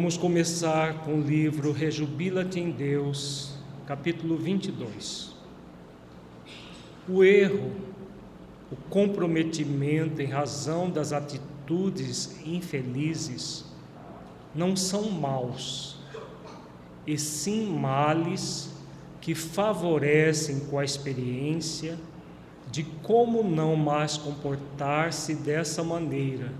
[0.00, 3.52] Vamos começar com o livro Rejubila-te em Deus,
[3.86, 5.30] capítulo 22.
[7.06, 7.70] O erro,
[8.72, 13.66] o comprometimento em razão das atitudes infelizes
[14.54, 15.98] não são maus,
[17.06, 18.70] e sim males
[19.20, 21.98] que favorecem com a experiência
[22.72, 26.50] de como não mais comportar-se dessa maneira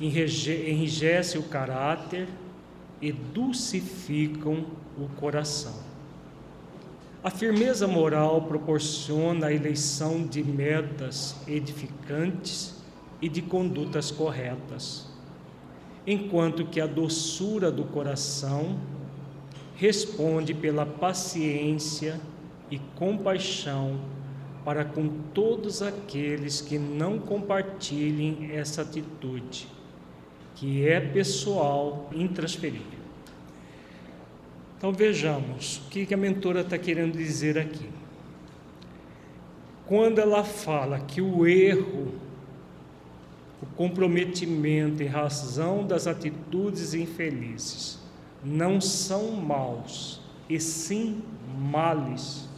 [0.00, 2.28] enrijece o caráter
[3.00, 4.64] e dulcificam
[4.98, 5.74] o coração.
[7.22, 12.74] A firmeza moral proporciona a eleição de metas edificantes
[13.20, 15.08] e de condutas corretas,
[16.06, 18.78] enquanto que a doçura do coração
[19.74, 22.20] responde pela paciência
[22.70, 24.00] e compaixão
[24.64, 29.75] para com todos aqueles que não compartilhem essa atitude
[30.56, 32.98] que é pessoal, intransferível.
[34.76, 37.88] Então vejamos o que a mentora está querendo dizer aqui.
[39.86, 42.14] Quando ela fala que o erro,
[43.62, 47.98] o comprometimento em razão das atitudes infelizes
[48.44, 51.22] não são maus, e sim
[51.58, 52.48] males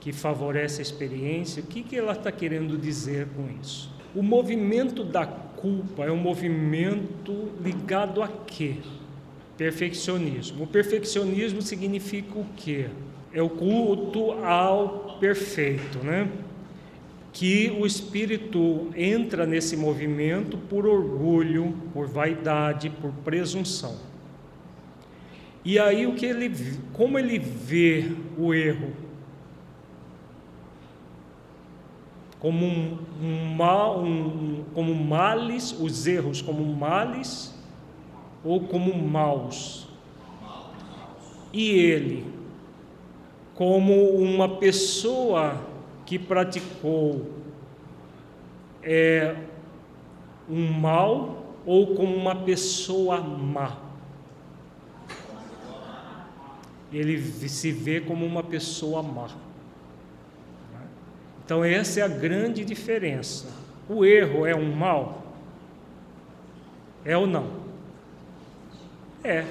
[0.00, 3.90] que favorece a experiência, o que, que ela está querendo dizer com isso?
[4.14, 5.24] O movimento da
[5.62, 8.78] culpa é um movimento ligado a quê?
[9.56, 10.64] Perfeccionismo.
[10.64, 12.86] O perfeccionismo significa o quê?
[13.32, 16.28] É o culto ao perfeito, né?
[17.32, 23.96] Que o espírito entra nesse movimento por orgulho, por vaidade, por presunção.
[25.64, 26.52] E aí o que ele,
[26.92, 28.90] como ele vê o erro?
[32.42, 37.54] Como um, mal, um, como males, os erros como males
[38.42, 39.86] ou como maus.
[41.52, 42.26] E ele,
[43.54, 45.64] como uma pessoa
[46.04, 47.30] que praticou
[48.82, 49.36] é,
[50.50, 53.76] um mal ou como uma pessoa má.
[56.92, 59.28] Ele se vê como uma pessoa má.
[61.52, 63.46] Então, essa é a grande diferença.
[63.86, 65.36] O erro é um mal?
[67.04, 67.46] É ou não?
[69.22, 69.44] É.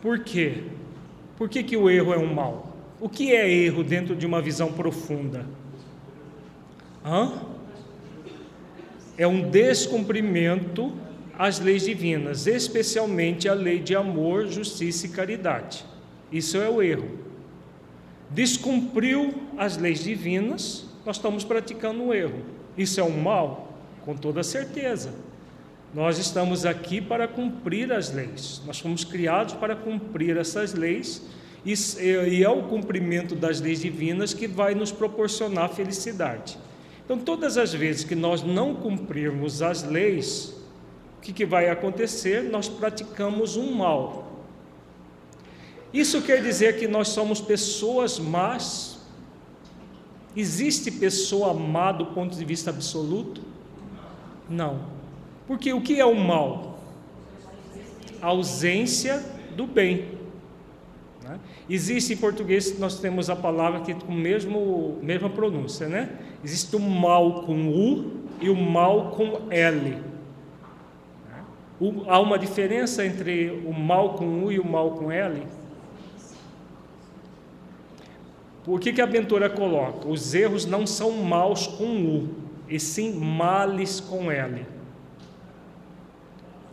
[0.00, 0.62] Por quê?
[1.36, 2.74] Por que, que o erro é um mal?
[2.98, 5.44] O que é erro dentro de uma visão profunda?
[7.04, 7.34] Hã?
[9.18, 10.90] É um descumprimento
[11.38, 15.84] às leis divinas, especialmente a lei de amor, justiça e caridade.
[16.32, 17.24] Isso é o erro
[18.34, 22.42] descumpriu as leis divinas, nós estamos praticando um erro.
[22.76, 23.72] Isso é um mal?
[24.04, 25.12] Com toda certeza.
[25.92, 28.60] Nós estamos aqui para cumprir as leis.
[28.66, 31.22] Nós fomos criados para cumprir essas leis
[31.64, 36.58] e é o cumprimento das leis divinas que vai nos proporcionar felicidade.
[37.04, 40.54] Então, todas as vezes que nós não cumprirmos as leis,
[41.18, 42.42] o que, que vai acontecer?
[42.42, 44.42] Nós praticamos um mal.
[45.92, 48.93] Isso quer dizer que nós somos pessoas más?
[50.36, 53.40] Existe pessoa má do ponto de vista absoluto?
[54.48, 54.80] Não.
[55.46, 56.78] Porque o que é o mal?
[58.20, 59.24] A ausência
[59.54, 60.08] do bem.
[61.22, 61.38] Né?
[61.68, 66.10] Existe em português, nós temos a palavra que com mesmo mesma pronúncia, né?
[66.42, 69.90] Existe o mal com U e o mal com L.
[69.90, 71.44] Né?
[72.06, 75.46] há uma diferença entre o mal com U e o mal com L?
[78.64, 80.08] Por que, que a Bentora coloca?
[80.08, 82.30] Os erros não são maus com U,
[82.66, 84.66] e sim males com L.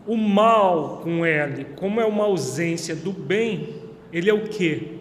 [0.08, 3.76] O mal com L, como é uma ausência do bem,
[4.12, 5.00] ele é o que?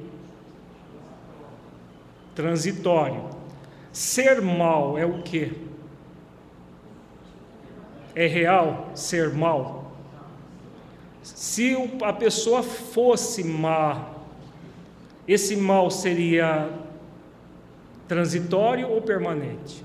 [2.35, 3.25] Transitório.
[3.93, 5.53] Ser mal é o que?
[8.15, 9.93] É real ser mal?
[11.23, 14.20] Se a pessoa fosse má,
[15.33, 16.69] esse mal seria
[18.09, 19.85] transitório ou permanente?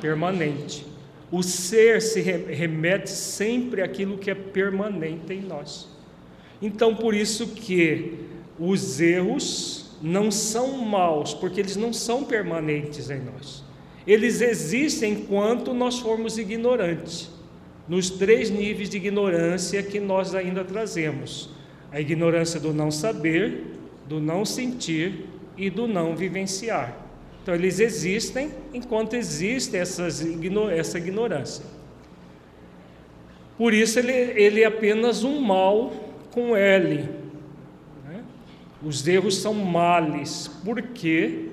[0.00, 0.86] Permanente.
[1.30, 5.88] O ser se remete sempre àquilo que é permanente em nós.
[6.60, 8.18] Então, por isso que
[8.58, 13.62] os erros não são maus, porque eles não são permanentes em nós.
[14.06, 17.30] Eles existem enquanto nós formos ignorantes,
[17.88, 21.50] nos três níveis de ignorância que nós ainda trazemos:
[21.90, 23.64] a ignorância do não saber,
[24.12, 25.24] do não sentir
[25.56, 26.94] e do não vivenciar.
[27.42, 31.64] Então, eles existem enquanto existe essa ignorância.
[33.56, 35.92] Por isso, ele, ele é apenas um mal
[36.30, 37.08] com L.
[38.06, 38.22] Né?
[38.82, 41.48] Os erros são males, porque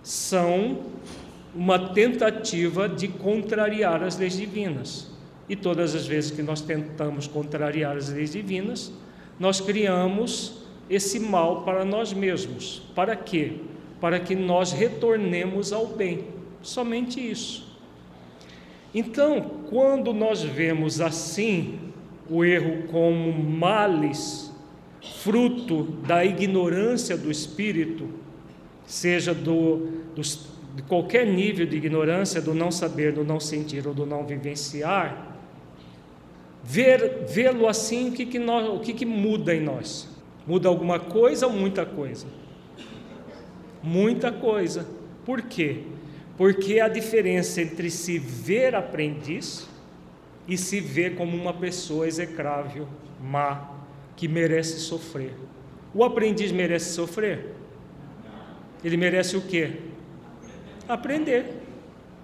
[0.00, 0.84] são
[1.52, 5.10] uma tentativa de contrariar as leis divinas.
[5.48, 8.92] E todas as vezes que nós tentamos contrariar as leis divinas,
[9.38, 12.82] nós criamos esse mal para nós mesmos.
[12.94, 13.52] Para quê?
[14.00, 16.26] Para que nós retornemos ao bem.
[16.62, 17.74] Somente isso.
[18.94, 21.78] Então, quando nós vemos assim
[22.30, 24.52] o erro como males,
[25.20, 28.08] fruto da ignorância do espírito,
[28.86, 33.92] seja do, dos, de qualquer nível de ignorância, do não saber, do não sentir ou
[33.92, 35.36] do não vivenciar,
[36.62, 40.13] ver, vê-lo assim, o que, que, nós, o que, que muda em nós?
[40.46, 42.26] Muda alguma coisa ou muita coisa?
[43.82, 44.86] Muita coisa.
[45.24, 45.82] Por quê?
[46.36, 49.68] Porque a diferença entre se ver aprendiz
[50.46, 52.86] e se ver como uma pessoa execrável,
[53.20, 53.70] má,
[54.16, 55.34] que merece sofrer.
[55.94, 57.54] O aprendiz merece sofrer?
[58.84, 59.72] Ele merece o quê?
[60.88, 61.62] Aprender.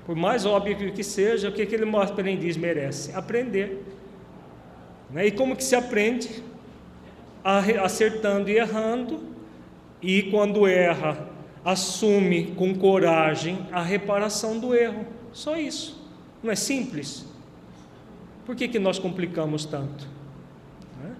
[0.05, 3.13] Por mais óbvio que seja, o que aquele aprendiz merece?
[3.15, 3.83] Aprender.
[5.09, 5.27] Né?
[5.27, 6.43] E como que se aprende?
[7.43, 9.21] Acertando e errando,
[10.03, 11.29] e quando erra,
[11.65, 15.07] assume com coragem a reparação do erro.
[15.33, 16.01] Só isso.
[16.43, 17.27] Não é simples?
[18.45, 20.09] Por que, que nós complicamos tanto?
[21.03, 21.15] Né?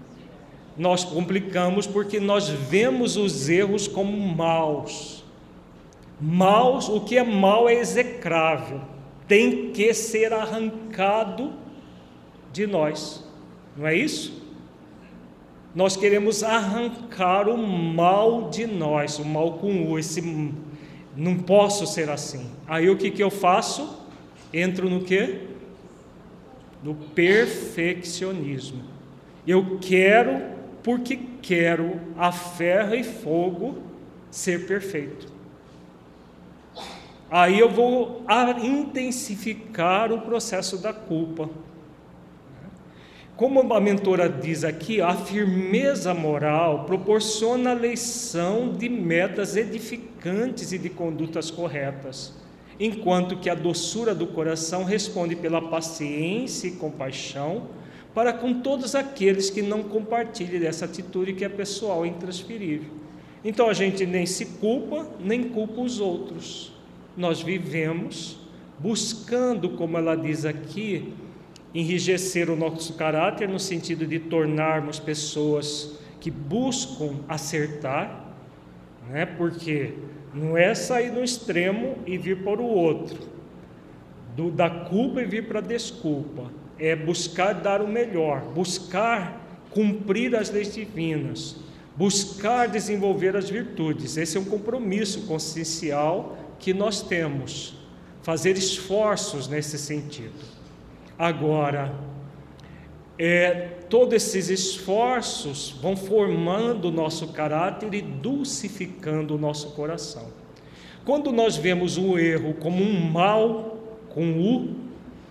[0.77, 5.23] Nós complicamos porque nós vemos os erros como maus.
[6.19, 8.81] Maus, o que é mal é execrável,
[9.27, 11.53] tem que ser arrancado
[12.51, 13.25] de nós,
[13.75, 14.40] não é isso?
[15.73, 20.21] Nós queremos arrancar o mal de nós, o mal com o, esse
[21.15, 22.49] não posso ser assim.
[22.67, 24.01] Aí o que, que eu faço?
[24.53, 25.47] Entro no que?
[26.83, 28.83] No perfeccionismo.
[29.47, 30.41] Eu quero,
[30.83, 33.77] porque quero, a ferro e fogo,
[34.29, 35.31] ser perfeito.
[37.29, 38.25] Aí eu vou
[38.61, 41.49] intensificar o processo da culpa
[43.41, 50.77] como a mentora diz aqui, a firmeza moral proporciona a leição de metas edificantes e
[50.77, 52.35] de condutas corretas,
[52.79, 57.63] enquanto que a doçura do coração responde pela paciência e compaixão
[58.13, 62.91] para com todos aqueles que não compartilhem dessa atitude que é pessoal e intransferível.
[63.43, 66.73] Então a gente nem se culpa, nem culpa os outros.
[67.17, 68.37] Nós vivemos
[68.77, 71.11] buscando, como ela diz aqui,
[71.73, 78.35] enrijecer o nosso caráter no sentido de tornarmos pessoas que buscam acertar,
[79.09, 79.25] né?
[79.25, 79.93] porque
[80.33, 83.19] não é sair do extremo e vir para o outro,
[84.35, 90.35] do, da culpa e vir para a desculpa, é buscar dar o melhor, buscar cumprir
[90.35, 91.55] as leis divinas,
[91.95, 94.17] buscar desenvolver as virtudes.
[94.17, 97.75] Esse é um compromisso consciencial que nós temos,
[98.21, 100.50] fazer esforços nesse sentido.
[101.21, 101.93] Agora,
[103.15, 103.51] é,
[103.87, 110.29] todos esses esforços vão formando o nosso caráter e dulcificando o nosso coração.
[111.05, 113.77] Quando nós vemos o erro como um mal
[114.09, 114.73] com U,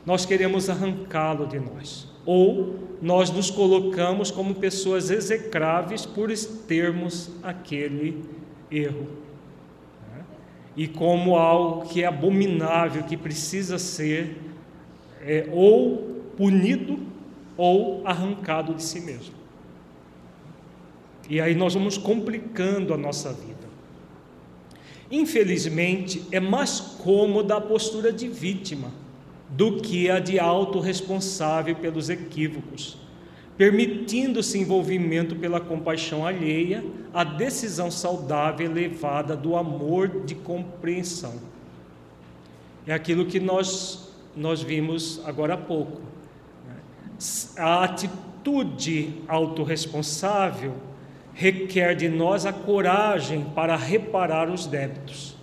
[0.07, 2.07] nós queremos arrancá-lo de nós.
[2.25, 6.31] Ou nós nos colocamos como pessoas execráveis por
[6.69, 8.23] termos aquele
[8.71, 9.09] erro.
[10.77, 14.50] E como algo que é abominável, que precisa ser
[15.21, 16.99] é, ou punido
[17.57, 19.35] ou arrancado de si mesmo.
[21.29, 23.69] E aí nós vamos complicando a nossa vida.
[25.11, 28.91] Infelizmente, é mais cômoda a postura de vítima
[29.49, 32.97] do que a de autorresponsável pelos equívocos,
[33.57, 41.35] permitindo-se envolvimento pela compaixão alheia, a decisão saudável elevada do amor de compreensão.
[42.87, 44.10] É aquilo que nós
[44.41, 46.01] nós vimos agora há pouco.
[47.59, 50.75] A atitude autorresponsável
[51.35, 55.37] requer de nós a coragem para reparar os débitos.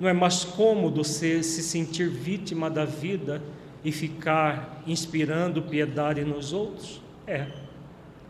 [0.00, 3.40] Não é mais cômodo se, se sentir vítima da vida
[3.84, 7.00] e ficar inspirando piedade nos outros?
[7.26, 7.46] É,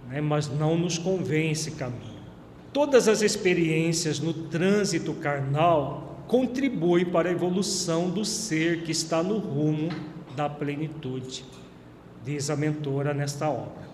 [0.09, 0.21] né?
[0.21, 2.17] mas não nos convém esse caminho.
[2.73, 9.39] Todas as experiências no trânsito carnal contribui para a evolução do ser que está no
[9.39, 9.89] rumo
[10.35, 11.45] da plenitude,
[12.25, 13.87] diz a mentora nesta obra.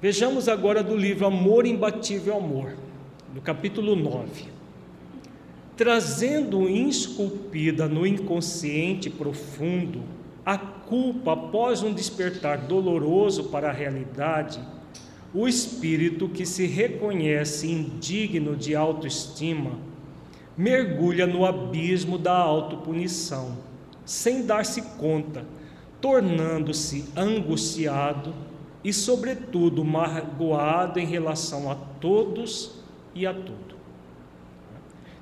[0.00, 2.74] Vejamos agora do livro Amor Imbatível Amor,
[3.32, 4.50] no capítulo 9.
[5.76, 10.02] Trazendo esculpida no inconsciente profundo
[10.44, 14.60] a culpa após um despertar doloroso para a realidade,
[15.32, 19.91] o espírito que se reconhece indigno de autoestima
[20.56, 23.58] mergulha no abismo da autopunição,
[24.04, 25.44] sem dar-se conta,
[26.00, 28.34] tornando-se angustiado
[28.84, 32.82] e, sobretudo, magoado em relação a todos
[33.14, 33.72] e a tudo.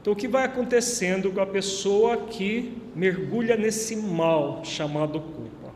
[0.01, 5.75] Então, o que vai acontecendo com a pessoa que mergulha nesse mal chamado culpa?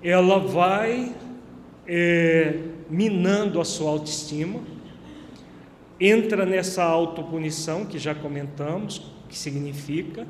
[0.00, 1.12] Ela vai
[1.86, 4.60] é, minando a sua autoestima,
[6.00, 10.26] entra nessa autopunição que já comentamos, que significa,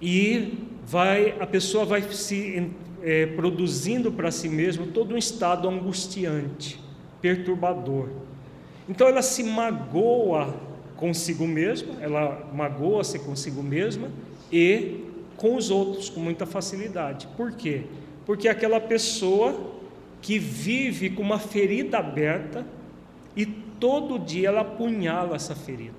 [0.00, 2.70] e vai a pessoa vai se
[3.02, 6.80] é, produzindo para si mesma todo um estado angustiante,
[7.20, 8.08] perturbador.
[8.88, 10.54] Então ela se magoa
[10.96, 14.10] consigo mesma, ela magoa-se consigo mesma
[14.52, 15.04] e
[15.36, 17.26] com os outros com muita facilidade.
[17.36, 17.82] Por quê?
[18.26, 19.72] Porque aquela pessoa
[20.22, 22.66] que vive com uma ferida aberta
[23.36, 23.44] e
[23.84, 25.92] todo dia ela apunhala essa ferida.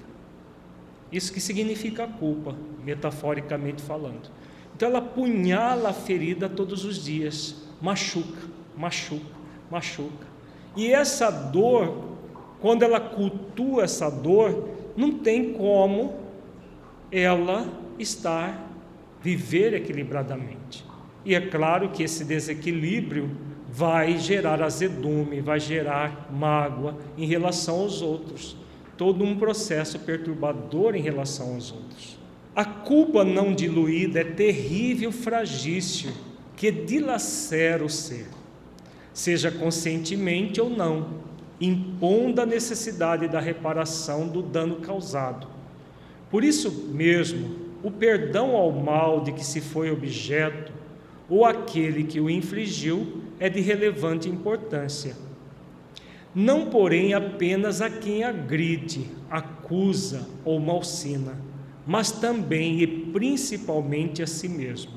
[1.11, 4.31] Isso que significa culpa, metaforicamente falando.
[4.75, 8.41] Então ela apunhala a ferida todos os dias, machuca,
[8.75, 9.35] machuca,
[9.69, 10.25] machuca.
[10.75, 12.17] E essa dor,
[12.59, 16.15] quando ela cultua essa dor, não tem como
[17.11, 18.67] ela estar,
[19.21, 20.83] viver equilibradamente.
[21.23, 23.29] E é claro que esse desequilíbrio
[23.75, 28.55] vai gerar azedume, vai gerar mágoa em relação aos outros.
[28.95, 32.17] Todo um processo perturbador em relação aos outros.
[32.55, 36.13] A culpa não diluída é terrível fragício
[36.55, 38.27] que dilacera o ser,
[39.13, 41.07] seja conscientemente ou não,
[41.59, 45.47] impondo a necessidade da reparação do dano causado.
[46.31, 50.71] Por isso mesmo, o perdão ao mal de que se foi objeto,
[51.27, 55.15] ou aquele que o infligiu, é de relevante importância.
[56.33, 61.39] Não, porém, apenas a quem agride, acusa ou malsina,
[61.87, 64.93] mas também e principalmente a si mesmo.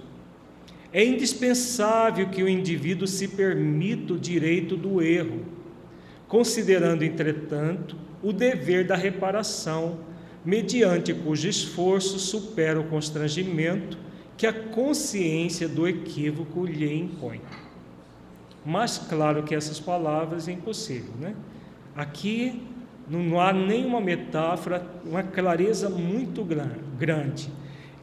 [0.92, 5.42] É indispensável que o indivíduo se permita o direito do erro,
[6.26, 10.00] considerando, entretanto, o dever da reparação,
[10.44, 13.98] mediante cujo esforço supera o constrangimento
[14.36, 17.40] que a consciência do equívoco lhe impõe.
[18.64, 21.34] Mas claro que essas palavras é impossível, né?
[21.96, 22.62] Aqui
[23.08, 27.50] não há nenhuma metáfora, uma clareza muito grande.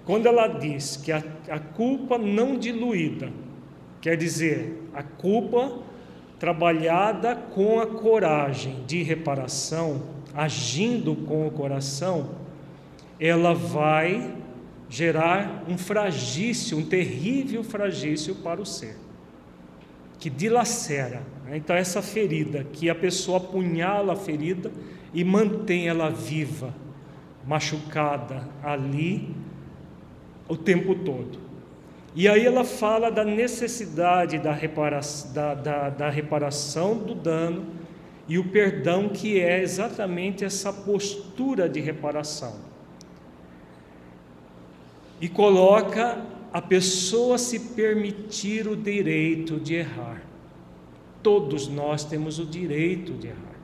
[0.05, 3.31] Quando ela diz que a, a culpa não diluída,
[4.01, 5.79] quer dizer, a culpa
[6.39, 10.01] trabalhada com a coragem de reparação,
[10.33, 12.31] agindo com o coração,
[13.19, 14.35] ela vai
[14.89, 19.04] gerar um fragício, um terrível fragício para o ser
[20.19, 21.21] que dilacera.
[21.45, 21.57] Né?
[21.57, 24.71] Então, essa ferida, que a pessoa apunhala a ferida
[25.13, 26.73] e mantém ela viva,
[27.45, 29.35] machucada ali
[30.47, 31.39] o tempo todo.
[32.15, 34.57] E aí ela fala da necessidade da,
[35.33, 37.65] da, da, da reparação do dano
[38.27, 42.55] e o perdão, que é exatamente essa postura de reparação.
[45.21, 50.23] E coloca a pessoa se permitir o direito de errar.
[51.21, 53.55] Todos nós temos o direito de errar.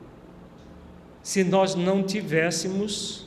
[1.22, 3.26] Se nós não tivéssemos,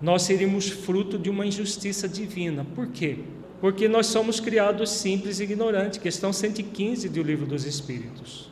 [0.00, 2.64] nós seríamos fruto de uma injustiça divina.
[2.74, 3.18] Por quê?
[3.60, 5.98] Porque nós somos criados simples e ignorantes.
[5.98, 8.50] Questão 115 do Livro dos Espíritos.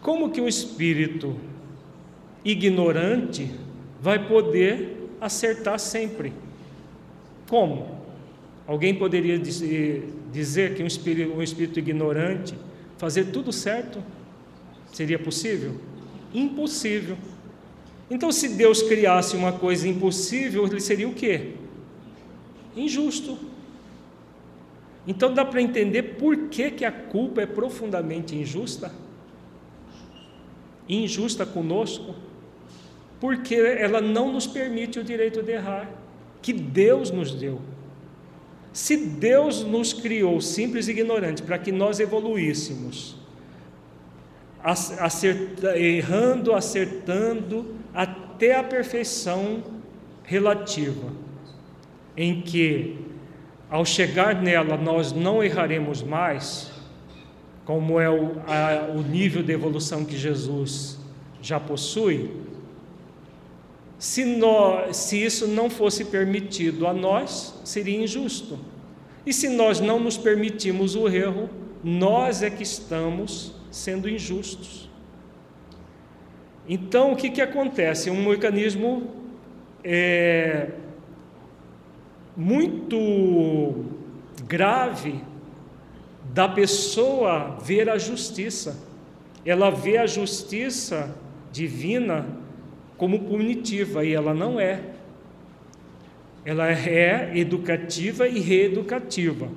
[0.00, 1.36] Como que um espírito
[2.44, 3.50] ignorante
[4.00, 6.32] vai poder acertar sempre?
[7.48, 8.05] Como?
[8.66, 12.54] Alguém poderia dizer que um espírito, um espírito ignorante
[12.98, 14.02] fazer tudo certo?
[14.92, 15.74] Seria possível?
[16.34, 17.16] Impossível.
[18.10, 21.52] Então, se Deus criasse uma coisa impossível, ele seria o quê?
[22.76, 23.38] Injusto.
[25.06, 28.92] Então dá para entender por que, que a culpa é profundamente injusta?
[30.88, 32.14] Injusta conosco,
[33.20, 35.88] porque ela não nos permite o direito de errar,
[36.42, 37.60] que Deus nos deu.
[38.76, 43.16] Se Deus nos criou simples e ignorantes para que nós evoluíssemos,
[44.62, 49.64] acerta, errando, acertando até a perfeição
[50.22, 51.10] relativa,
[52.14, 52.98] em que
[53.70, 56.70] ao chegar nela nós não erraremos mais,
[57.64, 60.98] como é o, a, o nível de evolução que Jesus
[61.40, 62.30] já possui,
[63.98, 68.58] se, nós, se isso não fosse permitido a nós, seria injusto.
[69.24, 71.48] E se nós não nos permitimos o erro,
[71.82, 74.88] nós é que estamos sendo injustos.
[76.68, 78.10] Então, o que, que acontece?
[78.10, 79.10] Um mecanismo
[79.82, 80.70] é,
[82.36, 83.84] muito
[84.46, 85.20] grave
[86.34, 88.84] da pessoa ver a justiça.
[89.44, 91.16] Ela vê a justiça
[91.52, 92.26] divina
[92.96, 94.80] como punitiva e ela não é.
[96.44, 99.48] Ela é educativa e reeducativa.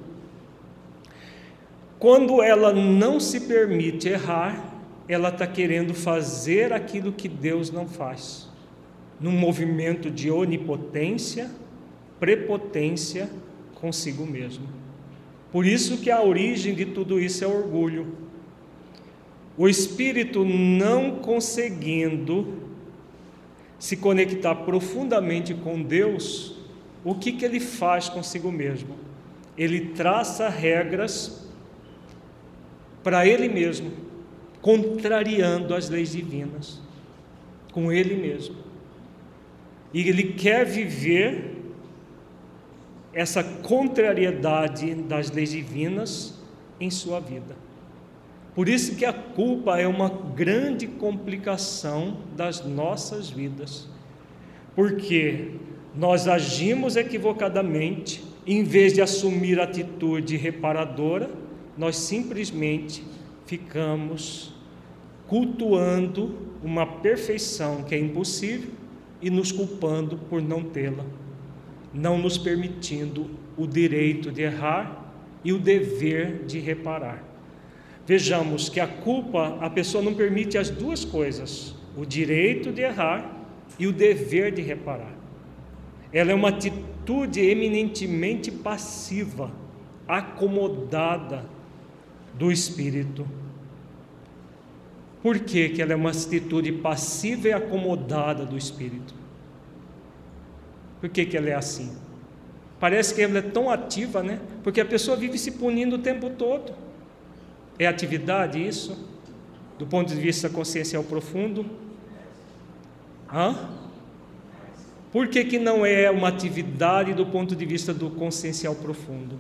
[2.00, 4.74] Quando ela não se permite errar,
[5.08, 8.48] ela está querendo fazer aquilo que Deus não faz,
[9.20, 11.50] num movimento de onipotência,
[12.20, 13.30] prepotência
[13.76, 14.68] consigo mesmo.
[15.52, 18.08] Por isso que a origem de tudo isso é orgulho.
[19.58, 22.69] O espírito não conseguindo
[23.80, 26.56] se conectar profundamente com Deus,
[27.04, 28.98] o que, que ele faz consigo mesmo?
[29.58, 31.50] Ele traça regras
[33.02, 33.92] para ele mesmo,
[34.62, 36.82] contrariando as leis divinas,
[37.72, 38.58] com ele mesmo.
[39.94, 41.56] E ele quer viver
[43.14, 46.38] essa contrariedade das leis divinas
[46.80, 47.56] em sua vida.
[48.60, 53.88] Por isso que a culpa é uma grande complicação das nossas vidas.
[54.76, 55.52] Porque
[55.96, 61.30] nós agimos equivocadamente, em vez de assumir atitude reparadora,
[61.78, 63.02] nós simplesmente
[63.46, 64.54] ficamos
[65.26, 68.72] cultuando uma perfeição que é impossível
[69.22, 71.06] e nos culpando por não tê-la,
[71.94, 75.14] não nos permitindo o direito de errar
[75.46, 77.29] e o dever de reparar.
[78.10, 83.38] Vejamos que a culpa, a pessoa não permite as duas coisas: o direito de errar
[83.78, 85.14] e o dever de reparar.
[86.12, 89.52] Ela é uma atitude eminentemente passiva,
[90.08, 91.46] acomodada
[92.34, 93.28] do espírito.
[95.22, 99.14] Por que, que ela é uma atitude passiva e acomodada do espírito?
[101.00, 101.96] Por que, que ela é assim?
[102.80, 104.40] Parece que ela é tão ativa, né?
[104.64, 106.89] Porque a pessoa vive se punindo o tempo todo.
[107.80, 109.08] É atividade isso?
[109.80, 111.66] Do ponto de vista consciencial profundo?
[113.34, 113.56] Hã?
[115.12, 119.40] Por que, que não é uma atividade do ponto de vista do consciencial profundo?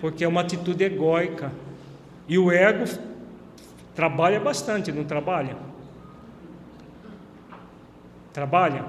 [0.00, 1.50] Porque é uma atitude egóica.
[2.28, 2.84] E o ego
[3.94, 5.56] trabalha bastante, não trabalha?
[8.32, 8.84] Trabalha?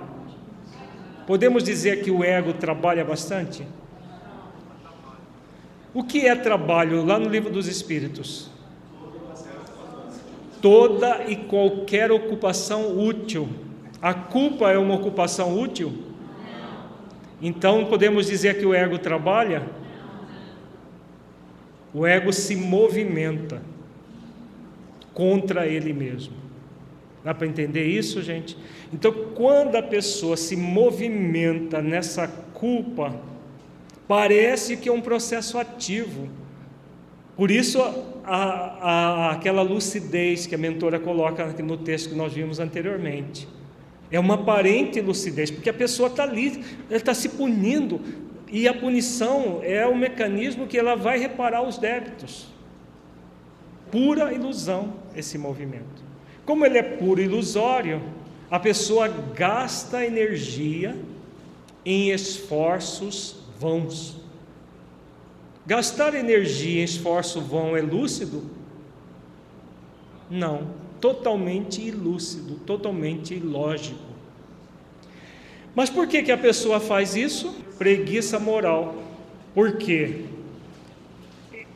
[1.25, 3.65] Podemos dizer que o ego trabalha bastante?
[5.93, 8.49] O que é trabalho lá no livro dos Espíritos?
[10.61, 13.49] Toda e qualquer ocupação útil.
[14.01, 15.91] A culpa é uma ocupação útil?
[17.41, 19.63] Então podemos dizer que o ego trabalha?
[21.93, 23.61] O ego se movimenta
[25.13, 26.33] contra ele mesmo.
[27.23, 28.57] Dá para entender isso, gente?
[28.93, 33.13] Então, quando a pessoa se movimenta nessa culpa,
[34.09, 36.27] Parece que é um processo ativo.
[37.37, 37.79] Por isso,
[38.25, 43.47] a, a, aquela lucidez que a mentora coloca no texto que nós vimos anteriormente.
[44.09, 48.01] É uma aparente lucidez, porque a pessoa está ali, ela está se punindo,
[48.51, 52.47] e a punição é o mecanismo que ela vai reparar os débitos.
[53.91, 56.03] Pura ilusão esse movimento.
[56.47, 58.01] Como ele é puro ilusório,
[58.49, 60.95] a pessoa gasta energia
[61.85, 64.17] em esforços vãos.
[65.67, 68.43] Gastar energia em esforço vão é lúcido?
[70.29, 70.69] Não,
[71.01, 73.99] totalmente ilúcido, totalmente ilógico.
[75.75, 77.53] Mas por que, que a pessoa faz isso?
[77.77, 78.95] Preguiça moral.
[79.53, 80.25] Por quê?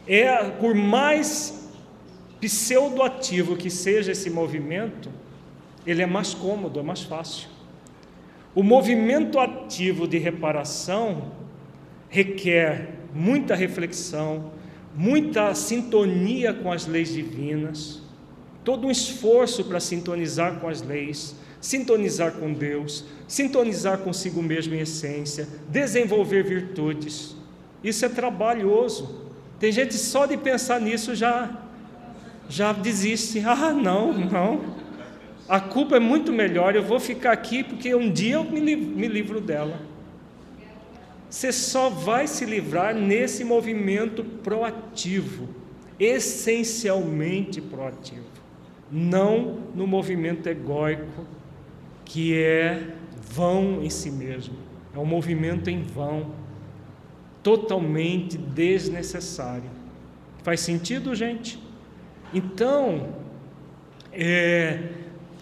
[0.08, 1.70] É, por mais
[2.40, 5.10] pseudoativo que seja esse movimento,
[5.86, 7.48] ele é mais cômodo, é mais fácil.
[8.56, 11.32] O movimento ativo de reparação
[12.14, 14.52] requer muita reflexão,
[14.96, 18.04] muita sintonia com as leis divinas,
[18.64, 24.82] todo um esforço para sintonizar com as leis, sintonizar com Deus, sintonizar consigo mesmo em
[24.82, 27.36] essência, desenvolver virtudes.
[27.84, 29.24] Isso é trabalhoso.
[29.60, 31.64] Tem gente só de pensar nisso já
[32.48, 33.42] já desiste.
[33.44, 34.62] Ah, não, não.
[35.50, 36.76] A culpa é muito melhor.
[36.76, 39.93] Eu vou ficar aqui porque um dia eu me livro dela.
[41.34, 45.50] Você só vai se livrar nesse movimento proativo,
[46.00, 48.28] essencialmente proativo,
[48.92, 51.26] não no movimento egóico,
[52.06, 52.88] que é
[53.20, 54.54] vão em si mesmo,
[54.96, 56.36] é um movimento em vão,
[57.42, 59.72] totalmente desnecessário.
[60.44, 61.60] Faz sentido, gente?
[62.32, 63.08] Então,
[64.12, 64.88] é,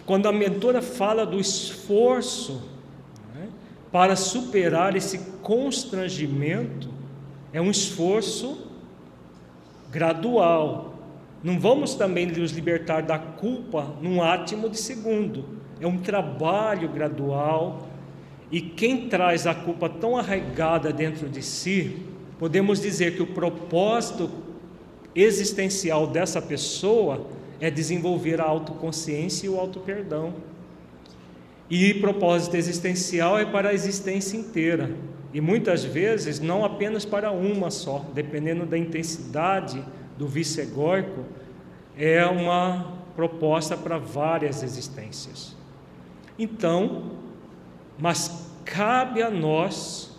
[0.06, 2.71] quando a mentora fala do esforço
[3.92, 6.88] para superar esse constrangimento,
[7.52, 8.66] é um esforço
[9.90, 10.94] gradual.
[11.44, 15.44] Não vamos também nos libertar da culpa num átimo de segundo.
[15.78, 17.86] É um trabalho gradual.
[18.50, 22.06] E quem traz a culpa tão arraigada dentro de si,
[22.38, 24.30] podemos dizer que o propósito
[25.14, 27.26] existencial dessa pessoa
[27.60, 30.34] é desenvolver a autoconsciência e o auto-perdão.
[31.74, 34.94] E propósito existencial é para a existência inteira.
[35.32, 39.82] E muitas vezes não apenas para uma só, dependendo da intensidade
[40.18, 41.24] do vício egóico,
[41.96, 45.56] é uma proposta para várias existências.
[46.38, 47.12] Então,
[47.98, 50.14] mas cabe a nós,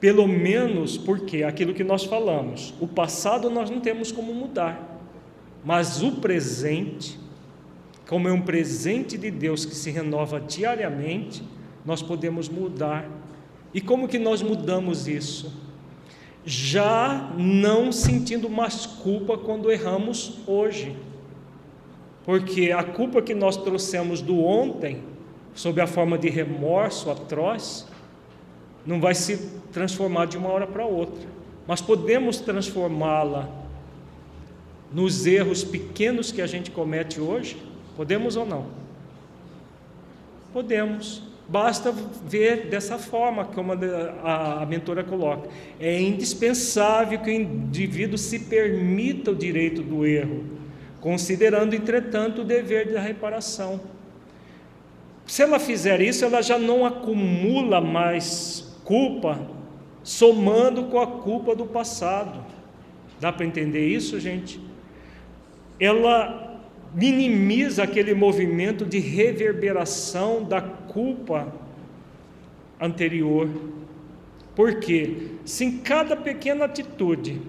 [0.00, 4.98] pelo menos porque aquilo que nós falamos, o passado nós não temos como mudar,
[5.62, 7.20] mas o presente,
[8.10, 11.44] como é um presente de Deus que se renova diariamente,
[11.86, 13.08] nós podemos mudar
[13.72, 15.52] e como que nós mudamos isso?
[16.44, 20.96] Já não sentindo mais culpa quando erramos hoje.
[22.24, 25.04] Porque a culpa que nós trouxemos do ontem,
[25.54, 27.86] sob a forma de remorso atroz,
[28.84, 29.36] não vai se
[29.70, 31.28] transformar de uma hora para outra.
[31.64, 33.48] Mas podemos transformá-la
[34.92, 37.69] nos erros pequenos que a gente comete hoje?
[38.00, 38.64] Podemos ou não?
[40.54, 41.22] Podemos.
[41.46, 41.92] Basta
[42.24, 45.50] ver dessa forma, como a, a mentora coloca.
[45.78, 50.46] É indispensável que o indivíduo se permita o direito do erro,
[50.98, 53.78] considerando, entretanto, o dever da reparação.
[55.26, 59.46] Se ela fizer isso, ela já não acumula mais culpa,
[60.02, 62.42] somando com a culpa do passado.
[63.20, 64.58] Dá para entender isso, gente?
[65.78, 66.49] Ela
[66.94, 71.52] minimiza aquele movimento de reverberação da culpa
[72.80, 73.48] anterior.
[74.54, 77.40] Porque se em cada pequena atitude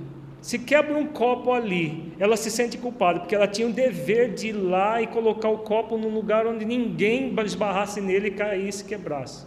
[0.41, 4.47] se quebra um copo ali, ela se sente culpada, porque ela tinha o dever de
[4.47, 9.45] ir lá e colocar o copo num lugar onde ninguém esbarrasse nele, caísse e quebrasse.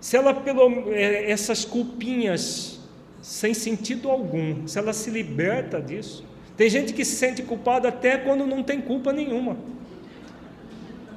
[0.00, 2.80] Se ela, pelo, é, essas culpinhas,
[3.20, 6.24] sem sentido algum, se ela se liberta disso,
[6.58, 9.56] tem gente que se sente culpada até quando não tem culpa nenhuma.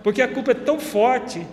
[0.03, 1.45] Porque a culpa é tão forte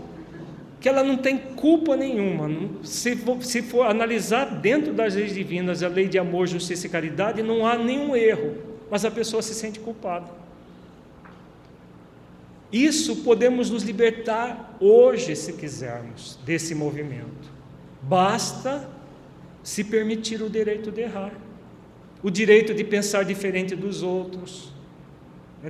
[0.79, 2.69] que ela não tem culpa nenhuma.
[2.85, 6.91] Se for, se for analisar dentro das leis divinas, a lei de amor, justiça e
[6.91, 8.59] caridade, não há nenhum erro,
[8.91, 10.29] mas a pessoa se sente culpada.
[12.71, 17.51] Isso podemos nos libertar hoje, se quisermos, desse movimento.
[18.03, 18.87] Basta
[19.63, 21.48] se permitir o direito de errar
[22.23, 24.73] o direito de pensar diferente dos outros.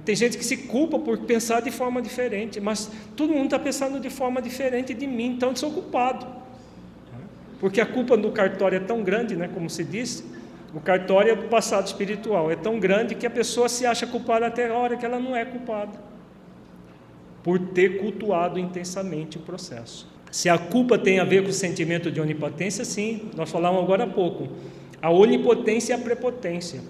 [0.04, 3.98] Tem gente que se culpa por pensar de forma diferente, mas todo mundo está pensando
[3.98, 6.26] de forma diferente de mim, então eu sou culpado.
[7.58, 10.22] Porque a culpa do cartório é tão grande, né, como se diz,
[10.74, 14.46] o cartório é do passado espiritual, é tão grande que a pessoa se acha culpada
[14.46, 15.98] até a hora que ela não é culpada,
[17.42, 20.06] por ter cultuado intensamente o processo.
[20.30, 24.04] Se a culpa tem a ver com o sentimento de onipotência, sim, nós falamos agora
[24.04, 24.48] há pouco.
[25.00, 26.80] A onipotência e a prepotência.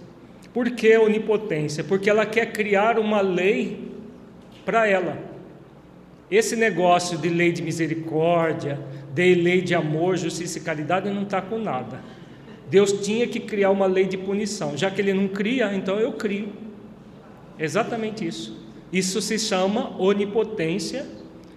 [0.52, 1.84] Por que onipotência?
[1.84, 3.92] Porque ela quer criar uma lei
[4.64, 5.18] para ela.
[6.30, 8.78] Esse negócio de lei de misericórdia,
[9.14, 12.00] de lei de amor, justiça e caridade não está com nada.
[12.70, 14.76] Deus tinha que criar uma lei de punição.
[14.76, 16.52] Já que ele não cria, então eu crio.
[17.58, 18.58] Exatamente isso.
[18.92, 21.06] Isso se chama onipotência,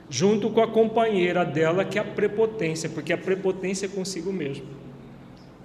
[0.09, 4.65] junto com a companheira dela, que é a prepotência, porque a prepotência é consigo mesmo.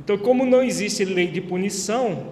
[0.06, 2.28] Então, como não existe lei de punição,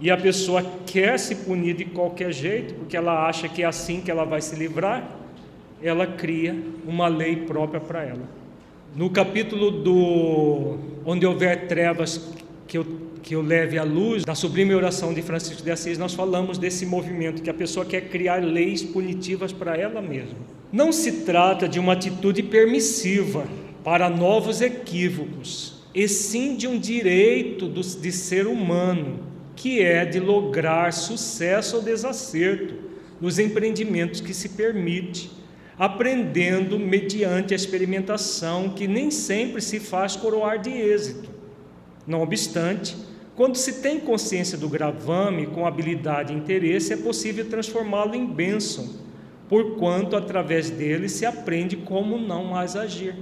[0.00, 4.00] e a pessoa quer se punir de qualquer jeito, porque ela acha que é assim
[4.00, 5.10] que ela vai se livrar,
[5.82, 8.28] ela cria uma lei própria para ela.
[8.94, 12.32] No capítulo do Onde houver trevas
[12.68, 12.86] que eu,
[13.24, 16.86] que eu leve à luz, da sublime oração de Francisco de Assis, nós falamos desse
[16.86, 20.38] movimento que a pessoa quer criar leis punitivas para ela mesma.
[20.70, 23.48] Não se trata de uma atitude permissiva
[23.82, 29.20] para novos equívocos, e sim de um direito do, de ser humano,
[29.56, 32.74] que é de lograr sucesso ou desacerto
[33.20, 35.30] nos empreendimentos que se permite,
[35.78, 41.30] aprendendo mediante a experimentação, que nem sempre se faz coroar de êxito.
[42.06, 42.96] Não obstante,
[43.36, 48.88] quando se tem consciência do gravame com habilidade e interesse, é possível transformá-lo em bênção,
[49.48, 53.14] porquanto através dele se aprende como não mais agir.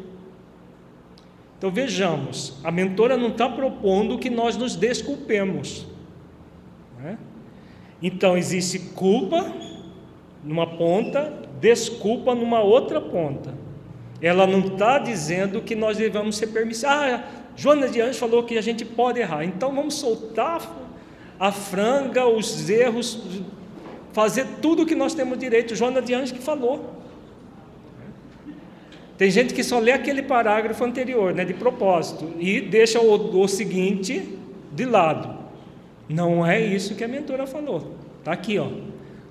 [1.59, 5.87] Então vejamos, a mentora não está propondo que nós nos desculpemos.
[6.99, 7.19] Né?
[8.01, 9.53] Então existe culpa
[10.45, 13.53] numa ponta, desculpa numa outra ponta.
[14.23, 16.95] Ela não está dizendo que nós devemos ser permissivos.
[16.95, 17.25] Ah,
[17.57, 20.63] Joana de Anjos falou que a gente pode errar, então vamos soltar
[21.41, 23.21] a franga, os erros,
[24.13, 25.75] fazer tudo o que nós temos direito.
[25.75, 26.98] Joana de Anjos que falou.
[29.19, 33.49] Tem gente que só lê aquele parágrafo anterior, né, de propósito, e deixa o, o
[33.49, 34.39] seguinte
[34.73, 35.37] de lado.
[36.09, 37.97] Não é isso que a mentora falou.
[38.21, 38.69] Está aqui, ó.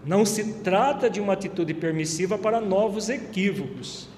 [0.06, 4.10] Não se trata de uma atitude permissiva para novos equívocos,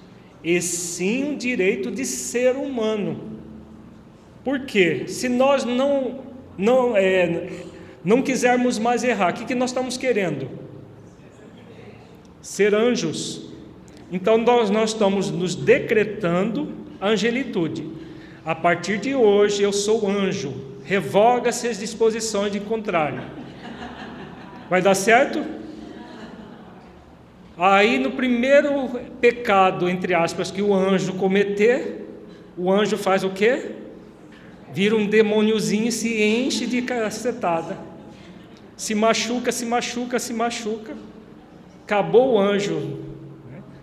[0.42, 3.38] e sim um direito de ser humano.
[4.42, 5.04] Por quê?
[5.06, 6.20] Se nós não,
[6.58, 7.48] não, é,
[8.04, 10.50] não quisermos mais errar, o que, que nós estamos querendo?
[12.40, 13.49] Ser anjos.
[14.10, 17.86] Então nós, nós estamos nos decretando angelitude.
[18.44, 20.52] A partir de hoje eu sou anjo.
[20.84, 23.22] Revoga-se as disposições de contrário.
[24.68, 25.44] Vai dar certo?
[27.56, 28.88] Aí no primeiro
[29.20, 32.06] pecado, entre aspas, que o anjo cometer,
[32.56, 33.72] o anjo faz o quê?
[34.72, 37.76] Vira um demôniozinho e se enche de cacetada.
[38.76, 40.96] Se machuca, se machuca, se machuca.
[41.84, 43.09] Acabou o anjo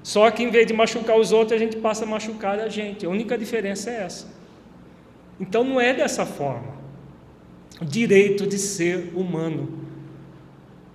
[0.07, 3.05] só que em vez de machucar os outros, a gente passa a machucar a gente.
[3.05, 4.25] A única diferença é essa.
[5.37, 6.77] Então não é dessa forma.
[7.81, 9.67] O direito de ser humano.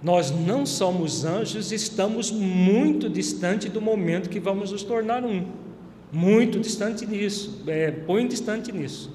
[0.02, 5.44] Nós não somos anjos, estamos muito distante do momento que vamos nos tornar um.
[6.10, 7.62] Muito distante nisso.
[7.66, 9.14] É, põe distante nisso.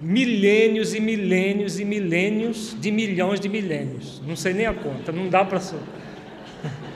[0.00, 4.20] Milênios e milênios e milênios de milhões de milênios.
[4.26, 5.60] Não sei nem a conta, não dá para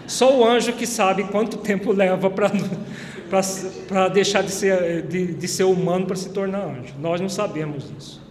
[0.06, 5.64] só o anjo que sabe quanto tempo leva para deixar de ser, de, de ser
[5.64, 6.94] humano para se tornar anjo.
[7.00, 8.22] Nós não sabemos isso.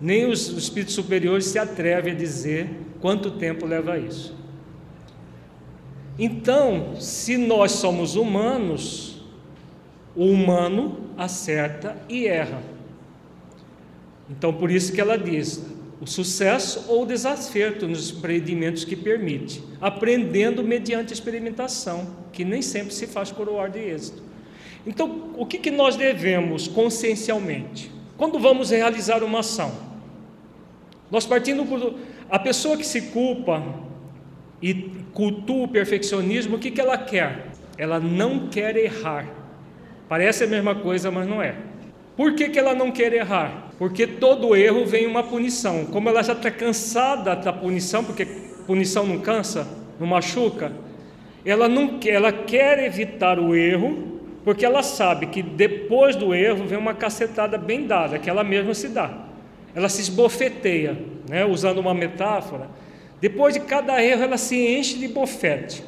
[0.00, 2.70] Nem os, os espíritos superiores se atrevem a dizer
[3.00, 4.34] quanto tempo leva isso.
[6.18, 9.22] Então, se nós somos humanos,
[10.14, 12.62] o humano acerta e erra.
[14.28, 15.64] Então, por isso que ela diz:
[16.00, 22.94] o sucesso ou o desacerto nos empreendimentos que permite, aprendendo mediante experimentação, que nem sempre
[22.94, 24.22] se faz coroar de êxito.
[24.86, 27.92] Então, o que, que nós devemos consciencialmente?
[28.16, 29.72] Quando vamos realizar uma ação,
[31.10, 31.94] nós partindo por.
[32.30, 33.62] A pessoa que se culpa
[34.62, 34.74] e
[35.12, 37.48] cultua o perfeccionismo, o que, que ela quer?
[37.76, 39.26] Ela não quer errar.
[40.08, 41.56] Parece a mesma coisa, mas não é.
[42.16, 43.69] Por que, que ela não quer errar?
[43.80, 45.86] Porque todo erro vem uma punição.
[45.86, 48.26] Como ela já está cansada da punição, porque
[48.66, 49.66] punição não cansa,
[49.98, 50.70] não machuca,
[51.46, 56.76] ela, não, ela quer evitar o erro, porque ela sabe que depois do erro vem
[56.76, 59.10] uma cacetada bem dada, que ela mesma se dá.
[59.74, 61.46] Ela se esbofeteia, né?
[61.46, 62.68] usando uma metáfora.
[63.18, 65.82] Depois de cada erro, ela se enche de bofete.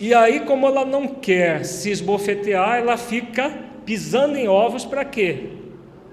[0.00, 3.52] E aí, como ela não quer se esbofetear, ela fica
[3.84, 5.58] pisando em ovos para quê?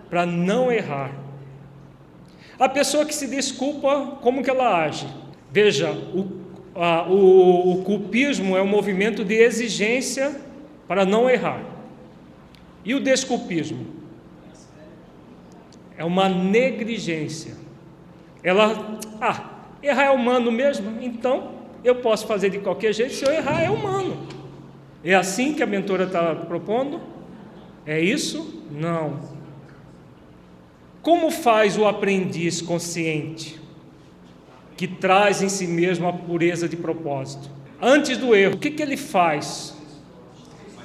[0.09, 1.11] Para não errar.
[2.59, 5.07] A pessoa que se desculpa, como que ela age?
[5.51, 10.35] Veja, o, a, o, o culpismo é um movimento de exigência
[10.87, 11.61] para não errar.
[12.83, 13.87] E o desculpismo?
[15.97, 17.55] É uma negligência.
[18.43, 19.49] Ela, ah,
[19.81, 23.69] errar é humano mesmo, então eu posso fazer de qualquer jeito, se eu errar é
[23.69, 24.27] humano.
[25.03, 26.99] É assim que a mentora está propondo?
[27.85, 28.63] É isso?
[28.71, 29.34] Não.
[31.05, 33.61] Como faz o aprendiz consciente,
[34.75, 37.47] que traz em si mesmo a pureza de propósito?
[37.79, 39.77] Antes do erro, o que, que ele faz?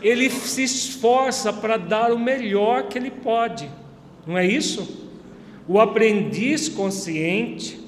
[0.02, 3.66] Ele se esforça para dar o melhor que ele pode,
[4.26, 5.11] não é isso?
[5.66, 7.80] O aprendiz consciente,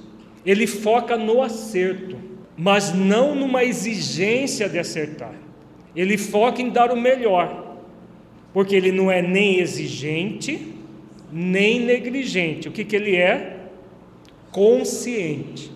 [0.42, 2.16] ele foca no acerto,
[2.56, 5.34] mas não numa exigência de acertar.
[5.94, 7.76] Ele foca em dar o melhor,
[8.54, 10.72] porque ele não é nem exigente,
[11.32, 12.68] nem negligente.
[12.68, 13.68] O que, que ele é?
[14.50, 15.72] Consciente.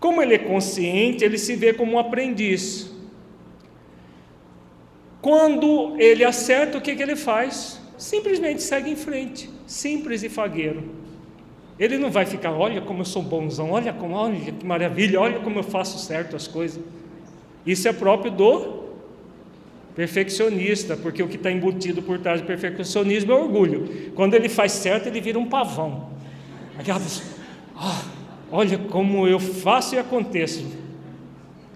[0.00, 2.90] Como ele é consciente, ele se vê como um aprendiz.
[5.22, 7.80] Quando ele acerta, o que, que ele faz?
[7.96, 10.82] Simplesmente segue em frente, simples e fagueiro.
[11.78, 15.40] Ele não vai ficar, olha como eu sou bonzão, olha como, olha que maravilha, olha
[15.40, 16.82] como eu faço certo as coisas.
[17.64, 18.75] Isso é próprio do
[19.96, 24.12] perfeccionista, porque o que está embutido por trás do perfeccionismo é orgulho.
[24.14, 26.10] Quando ele faz certo, ele vira um pavão.
[26.78, 27.26] Aquela pessoa,
[27.74, 28.02] ah,
[28.52, 30.66] olha como eu faço e aconteço.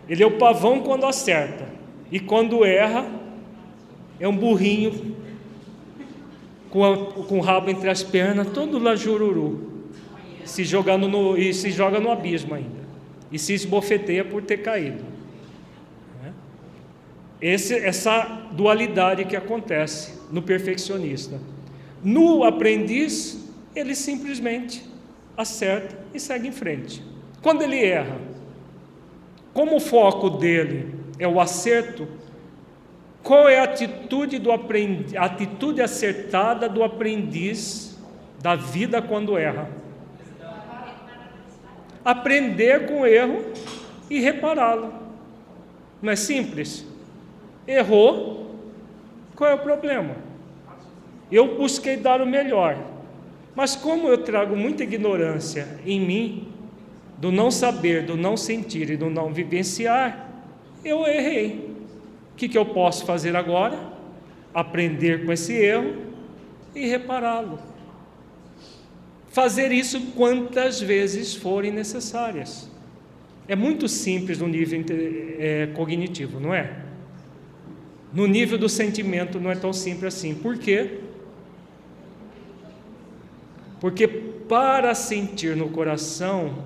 [0.07, 1.67] Ele é o pavão quando acerta,
[2.13, 3.07] e quando erra,
[4.19, 5.17] é um burrinho
[6.69, 9.89] com, a, com o rabo entre as pernas, todo lá jururu,
[10.45, 12.81] se jogando no, e se joga no abismo ainda,
[13.33, 15.10] e se esbofeteia por ter caído.
[17.41, 21.41] Esse, essa dualidade que acontece no perfeccionista.
[22.03, 24.85] No aprendiz, ele simplesmente
[25.37, 27.03] acerta e segue em frente.
[27.43, 28.19] Quando ele erra,
[29.55, 32.07] como o foco dele é o acerto,
[33.23, 37.99] qual é a atitude, do aprendi, a atitude acertada do aprendiz
[38.41, 39.69] da vida quando erra?
[42.05, 43.45] Aprender com o erro
[44.09, 44.95] e repará-lo.
[46.01, 46.90] Não é simples?
[47.71, 48.57] Errou,
[49.37, 50.17] qual é o problema?
[51.31, 52.77] Eu busquei dar o melhor,
[53.55, 56.49] mas como eu trago muita ignorância em mim,
[57.17, 60.29] do não saber, do não sentir e do não vivenciar,
[60.85, 61.71] eu errei.
[62.33, 63.79] O que, que eu posso fazer agora?
[64.53, 65.95] Aprender com esse erro
[66.75, 67.59] e repará-lo.
[69.29, 72.69] Fazer isso quantas vezes forem necessárias.
[73.47, 74.83] É muito simples no nível
[75.39, 76.90] é, cognitivo, não é?
[78.13, 80.35] No nível do sentimento não é tão simples assim.
[80.35, 81.01] Por quê?
[83.81, 86.65] Porque para sentir no coração,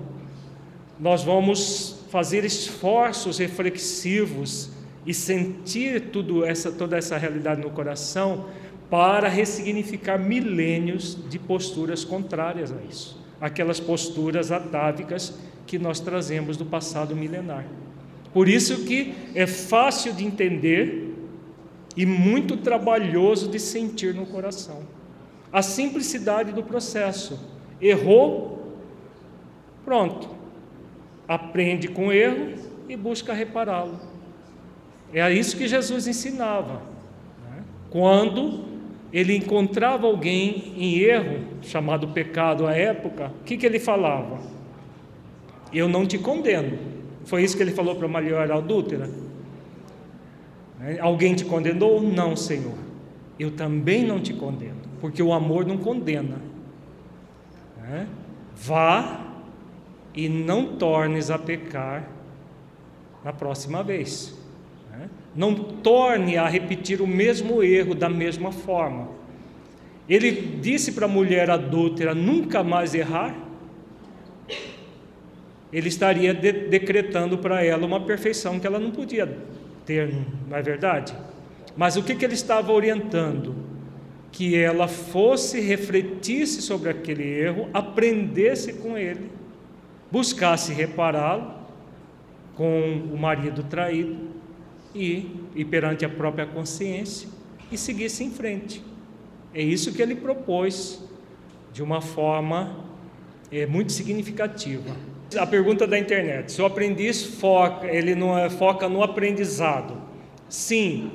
[0.99, 4.71] nós vamos fazer esforços reflexivos
[5.05, 8.47] e sentir tudo essa, toda essa realidade no coração
[8.89, 16.65] para ressignificar milênios de posturas contrárias a isso, aquelas posturas atávicas que nós trazemos do
[16.65, 17.65] passado milenar.
[18.33, 21.14] Por isso que é fácil de entender
[21.95, 24.83] e muito trabalhoso de sentir no coração.
[25.51, 27.39] A simplicidade do processo.
[27.81, 28.73] Errou,
[29.83, 30.29] pronto.
[31.27, 32.53] Aprende com o erro
[32.89, 33.99] e busca repará-lo.
[35.13, 36.81] É isso que Jesus ensinava.
[37.49, 37.63] Né?
[37.89, 38.65] Quando
[39.13, 44.39] ele encontrava alguém em erro, chamado pecado à época, o que, que ele falava?
[45.71, 46.77] Eu não te condeno.
[47.23, 49.09] Foi isso que ele falou para a mulher adúltera?
[50.85, 50.99] Né?
[50.99, 51.99] Alguém te condenou?
[51.99, 52.77] Não, Senhor.
[53.39, 56.37] Eu também não te condeno, porque o amor não condena.
[57.81, 58.07] Né?
[58.55, 59.33] Vá
[60.13, 62.07] e não tornes a pecar
[63.23, 64.37] na próxima vez.
[64.91, 65.09] Né?
[65.35, 69.09] Não torne a repetir o mesmo erro da mesma forma.
[70.07, 73.35] Ele disse para a mulher adúltera nunca mais errar.
[75.73, 79.25] Ele estaria de decretando para ela uma perfeição que ela não podia
[79.85, 80.13] ter,
[80.47, 81.15] não é verdade?
[81.75, 83.55] Mas o que, que ele estava orientando?
[84.31, 89.29] Que ela fosse, refletisse sobre aquele erro, aprendesse com ele,
[90.11, 91.53] buscasse repará-lo
[92.55, 94.17] com o marido traído
[94.93, 97.27] e, e perante a própria consciência
[97.71, 98.81] e seguisse em frente.
[99.53, 101.01] É isso que ele propôs
[101.71, 102.85] de uma forma
[103.51, 104.95] é, muito significativa.
[105.37, 110.01] A pergunta da internet: se o aprendiz foca, ele não é, foca no aprendizado?
[110.47, 111.11] Sim,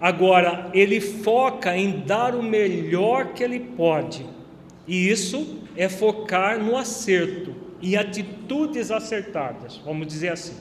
[0.00, 4.24] Agora, ele foca em dar o melhor que ele pode,
[4.88, 10.56] e isso é focar no acerto, em atitudes acertadas, vamos dizer assim.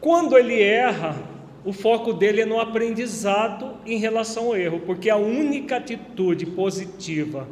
[0.00, 1.16] Quando ele erra,
[1.64, 7.48] o foco dele é no aprendizado em relação ao erro, porque a única atitude positiva,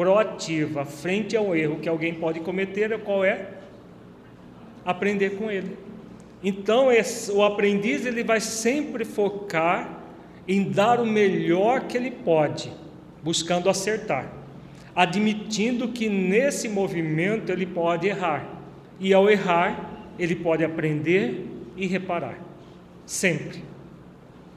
[0.00, 3.48] proativa, frente ao erro que alguém pode cometer, qual é?
[4.82, 5.76] Aprender com ele.
[6.42, 10.00] Então, esse, o aprendiz ele vai sempre focar
[10.48, 12.72] em dar o melhor que ele pode,
[13.22, 14.32] buscando acertar,
[14.96, 18.58] admitindo que nesse movimento ele pode errar,
[18.98, 21.46] e ao errar, ele pode aprender
[21.76, 22.38] e reparar,
[23.04, 23.62] sempre,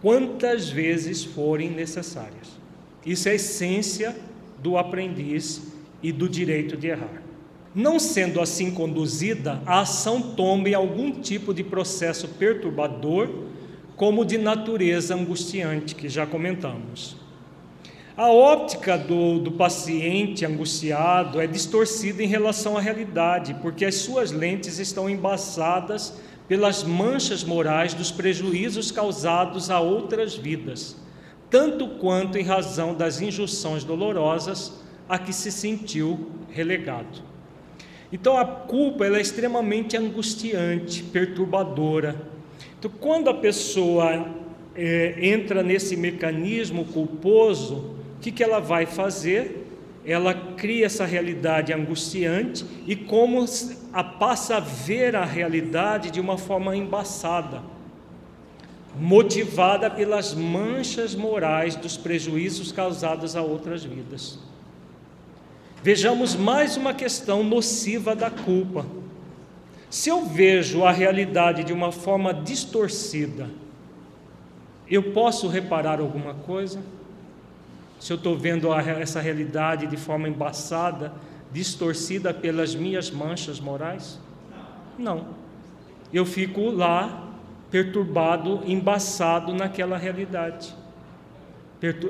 [0.01, 2.57] quantas vezes forem necessárias.
[3.05, 4.15] Isso é a essência
[4.62, 7.22] do aprendiz e do direito de errar.
[7.74, 13.30] Não sendo assim conduzida, a ação tome algum tipo de processo perturbador,
[13.95, 17.16] como de natureza angustiante, que já comentamos.
[18.16, 24.32] A óptica do, do paciente angustiado é distorcida em relação à realidade, porque as suas
[24.32, 30.95] lentes estão embaçadas pelas manchas morais dos prejuízos causados a outras vidas,
[31.54, 34.74] tanto quanto em razão das injunções dolorosas
[35.08, 37.22] a que se sentiu relegado.
[38.12, 42.16] Então a culpa é extremamente angustiante, perturbadora.
[42.80, 44.34] Então quando a pessoa
[44.76, 49.68] é, entra nesse mecanismo culposo, o que, que ela vai fazer?
[50.04, 53.45] Ela cria essa realidade angustiante e como
[53.93, 57.62] a passa a ver a realidade de uma forma embaçada,
[58.95, 64.39] motivada pelas manchas morais dos prejuízos causados a outras vidas.
[65.81, 68.85] Vejamos mais uma questão nociva da culpa.
[69.89, 73.49] Se eu vejo a realidade de uma forma distorcida,
[74.89, 76.81] Eu posso reparar alguma coisa?
[77.99, 81.13] Se eu estou vendo essa realidade de forma embaçada,
[81.51, 84.19] distorcida pelas minhas manchas morais?
[84.97, 85.27] Não.
[86.11, 87.22] Eu fico lá
[87.74, 90.76] perturbado, embaçado naquela realidade.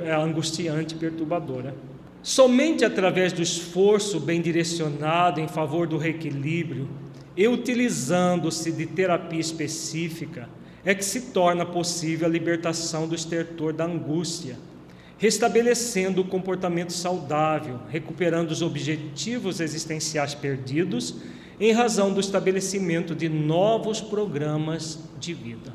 [0.02, 1.74] É angustiante, perturbadora.
[2.22, 6.90] Somente através do esforço bem direcionado em favor do reequilíbrio
[7.38, 10.50] e utilizando-se de terapia específica,
[10.84, 14.58] é que se torna possível a libertação do estertor da angústia,
[15.18, 21.16] restabelecendo o comportamento saudável, recuperando os objetivos existenciais perdidos
[21.60, 25.74] em razão do estabelecimento de novos programas de vida.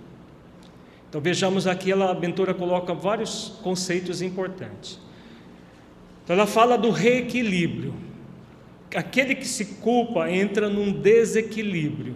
[1.08, 5.00] Então vejamos aqui, a Bentora coloca vários conceitos importantes.
[6.22, 7.94] Então ela fala do reequilíbrio.
[8.94, 12.14] Aquele que se culpa entra num desequilíbrio.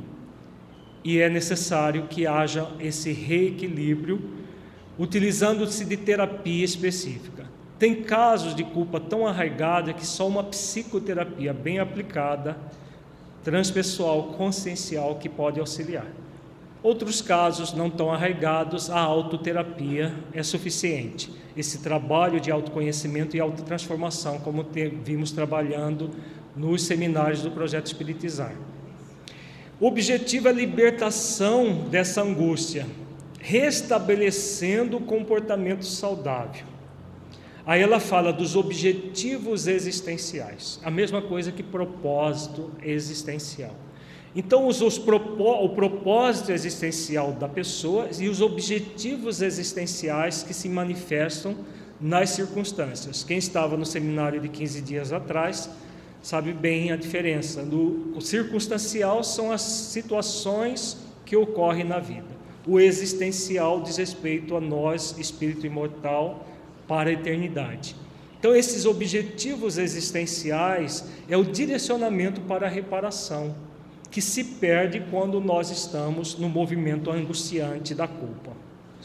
[1.03, 4.31] E é necessário que haja esse reequilíbrio,
[4.99, 7.51] utilizando-se de terapia específica.
[7.79, 12.57] Tem casos de culpa tão arraigada que só uma psicoterapia bem aplicada,
[13.45, 16.07] transpessoal, consciencial, que pode auxiliar.
[16.83, 21.31] Outros casos não tão arraigados, a autoterapia é suficiente.
[21.57, 24.67] Esse trabalho de autoconhecimento e autotransformação, como
[25.05, 26.11] vimos trabalhando
[26.57, 28.55] nos seminários do projeto Espiritizar.
[29.79, 32.87] O objetivo é a libertação dessa angústia,
[33.39, 36.72] restabelecendo o comportamento saudável.
[37.65, 43.75] Aí ela fala dos objetivos existenciais, a mesma coisa que propósito existencial.
[44.35, 50.69] Então, os, os propó o propósito existencial da pessoa e os objetivos existenciais que se
[50.69, 51.55] manifestam
[52.01, 53.23] nas circunstâncias.
[53.23, 55.71] Quem estava no seminário de 15 dias atrás
[56.23, 57.63] sabe bem a diferença.
[57.63, 62.33] O circunstancial são as situações que ocorrem na vida.
[62.67, 66.47] O existencial diz respeito a nós, espírito imortal,
[66.87, 67.97] para a eternidade.
[68.39, 73.55] Então, esses objetivos existenciais é o direcionamento para a reparação
[74.11, 78.51] que se perde quando nós estamos no movimento angustiante da culpa.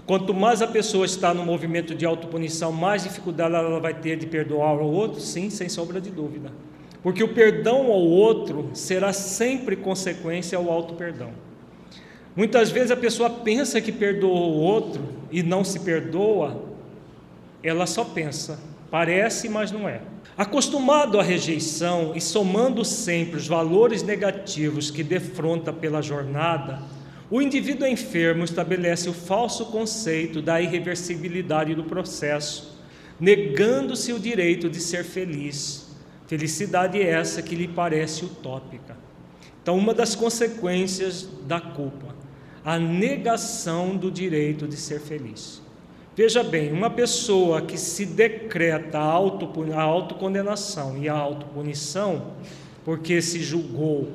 [0.05, 4.25] Quanto mais a pessoa está no movimento de autopunição, mais dificuldade ela vai ter de
[4.25, 6.51] perdoar ao outro, sim, sem sombra de dúvida.
[7.03, 11.31] Porque o perdão ao outro será sempre consequência ao auto-perdão.
[12.35, 15.01] Muitas vezes a pessoa pensa que perdoa o outro
[15.31, 16.63] e não se perdoa,
[17.67, 18.59] ela só pensa,
[18.89, 20.01] parece, mas não é.
[20.37, 26.81] Acostumado à rejeição e somando sempre os valores negativos que defronta pela jornada,
[27.29, 32.79] o indivíduo enfermo estabelece o falso conceito da irreversibilidade do processo,
[33.19, 35.87] negando-se o direito de ser feliz.
[36.27, 38.95] Felicidade essa que lhe parece utópica.
[39.61, 42.15] Então, uma das consequências da culpa,
[42.63, 45.61] a negação do direito de ser feliz.
[46.17, 52.31] Veja bem, uma pessoa que se decreta a, auto, a autocondenação e a autopunição,
[52.83, 54.13] porque se julgou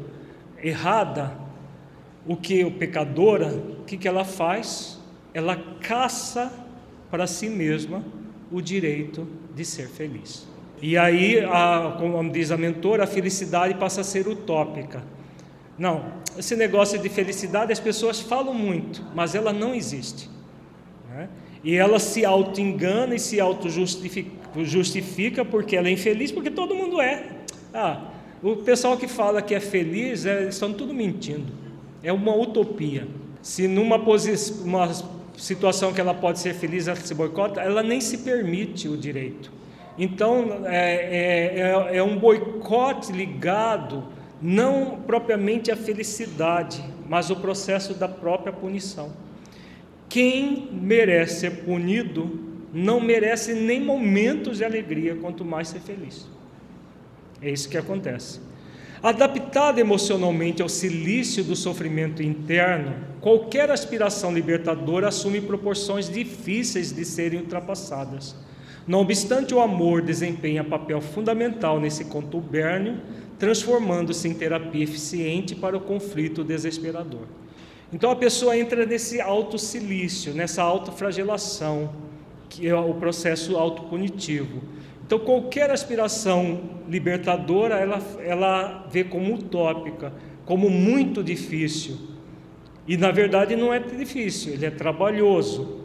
[0.61, 1.39] errada,
[2.27, 4.99] o que o pecadora, o que, que ela faz?
[5.33, 6.53] Ela caça
[7.09, 8.05] para si mesma
[8.51, 9.25] o direito
[9.55, 10.45] de ser feliz.
[10.81, 15.05] E aí, a, como diz a mentora, a felicidade passa a ser utópica.
[15.79, 20.29] Não, esse negócio de felicidade as pessoas falam muito, mas ela não existe.
[21.09, 21.29] Né?
[21.65, 27.25] E ela se auto-engana e se auto-justifica porque ela é infeliz, porque todo mundo é.
[27.73, 28.09] Ah,
[28.43, 31.53] o pessoal que fala que é feliz, é, estão tudo mentindo.
[32.03, 33.07] É uma utopia.
[33.41, 34.91] Se numa uma
[35.37, 39.53] situação que ela pode ser feliz, ela se boicota, ela nem se permite o direito.
[39.97, 44.03] Então, é, é, é, é um boicote ligado
[44.41, 49.11] não propriamente à felicidade, mas ao processo da própria punição.
[50.13, 52.39] Quem merece ser punido
[52.71, 56.29] não merece nem momentos de alegria, quanto mais ser feliz.
[57.41, 58.39] É isso que acontece.
[59.03, 67.41] Adaptado emocionalmente ao silício do sofrimento interno, qualquer aspiração libertadora assume proporções difíceis de serem
[67.41, 68.37] ultrapassadas.
[68.87, 73.01] Não obstante, o amor desempenha papel fundamental nesse contubérnio,
[73.39, 77.27] transformando-se em terapia eficiente para o conflito desesperador.
[77.93, 81.93] Então a pessoa entra nesse autocilício, nessa autofragelação,
[82.49, 84.63] que é o processo autopunitivo.
[85.05, 90.13] Então qualquer aspiração libertadora, ela, ela vê como utópica,
[90.47, 91.99] como muito difícil.
[92.89, 95.83] E na verdade não é difícil, ele é trabalhoso.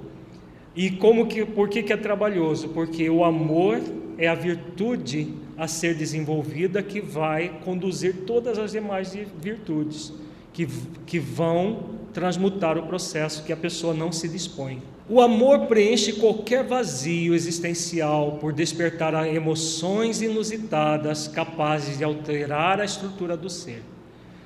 [0.74, 2.70] E como que, por que, que é trabalhoso?
[2.70, 3.82] Porque o amor
[4.18, 10.14] é a virtude a ser desenvolvida que vai conduzir todas as demais virtudes
[10.58, 10.68] que,
[11.06, 14.82] que vão transmutar o processo que a pessoa não se dispõe.
[15.08, 23.38] O amor preenche qualquer vazio existencial por despertar emoções inusitadas capazes de alterar a estrutura
[23.38, 23.84] do ser.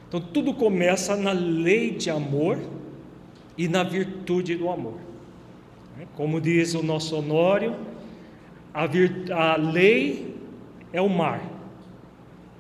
[0.09, 2.59] Então, tudo começa na lei de amor
[3.57, 4.99] e na virtude do amor.
[6.13, 7.73] Como diz o nosso Honório,
[8.73, 10.35] a, a lei
[10.91, 11.41] é o mar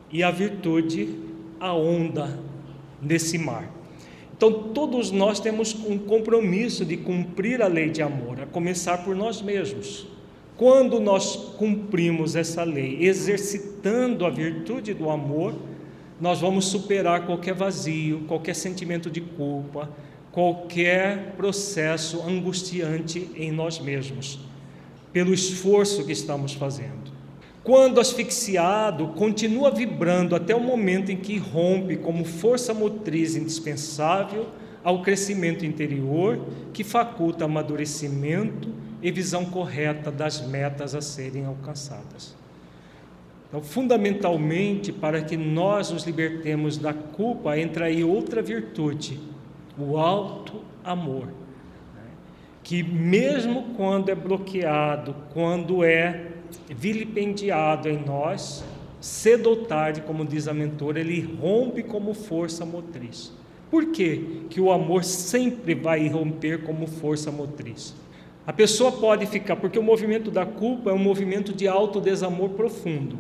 [0.09, 1.19] e a virtude
[1.59, 2.50] a onda
[3.01, 3.69] nesse mar.
[4.35, 9.15] Então, todos nós temos um compromisso de cumprir a lei de amor, a começar por
[9.15, 10.07] nós mesmos.
[10.57, 15.55] Quando nós cumprimos essa lei, exercitando a virtude do amor,
[16.19, 19.89] nós vamos superar qualquer vazio, qualquer sentimento de culpa,
[20.31, 24.39] qualquer processo angustiante em nós mesmos,
[25.11, 27.10] pelo esforço que estamos fazendo.
[27.63, 34.47] Quando asfixiado, continua vibrando até o momento em que rompe como força motriz indispensável
[34.83, 36.39] ao crescimento interior
[36.73, 42.35] que faculta amadurecimento e visão correta das metas a serem alcançadas.
[43.47, 49.19] Então, fundamentalmente, para que nós nos libertemos da culpa, entra aí outra virtude,
[49.77, 52.09] o alto amor, né?
[52.63, 56.31] que mesmo quando é bloqueado, quando é
[56.69, 58.63] vilipendiado em nós,
[58.99, 63.33] cedo ou tarde, como diz a mentora, ele rompe como força motriz.
[63.69, 67.95] Por que, que o amor sempre vai romper como força motriz?
[68.45, 73.17] A pessoa pode ficar, porque o movimento da culpa é um movimento de autodesamor profundo.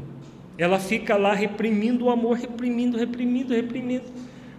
[0.57, 4.05] Ela fica lá reprimindo o amor, reprimindo, reprimindo, reprimindo,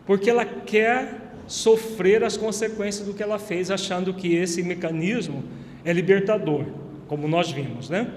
[0.06, 5.44] porque ela quer sofrer as consequências do que ela fez, achando que esse mecanismo
[5.84, 6.64] é libertador,
[7.06, 8.10] como nós vimos, né?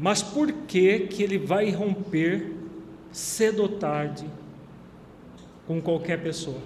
[0.00, 2.54] Mas por que que ele vai romper
[3.12, 4.24] cedo ou tarde
[5.66, 6.56] com qualquer pessoa?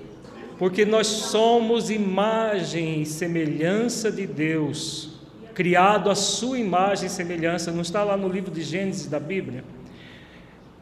[0.56, 5.18] Porque nós somos imagem e semelhança de Deus,
[5.52, 9.64] criado à sua imagem e semelhança, não está lá no livro de Gênesis da Bíblia?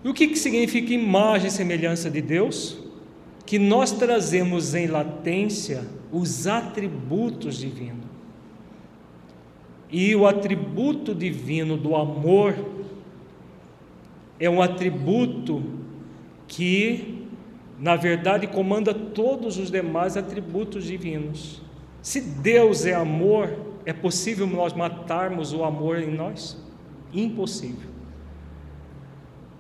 [0.05, 2.77] E o que, que significa imagem e semelhança de Deus?
[3.47, 8.02] Que nós trazemos em latência os atributos divinos.
[9.93, 12.57] E o atributo divino do amor
[14.41, 15.63] é um atributo
[16.49, 17.27] que,
[17.79, 21.61] na verdade, comanda todos os demais atributos divinos.
[22.01, 26.57] Se Deus é amor, é possível nós matarmos o amor em nós?
[27.13, 27.91] Impossível.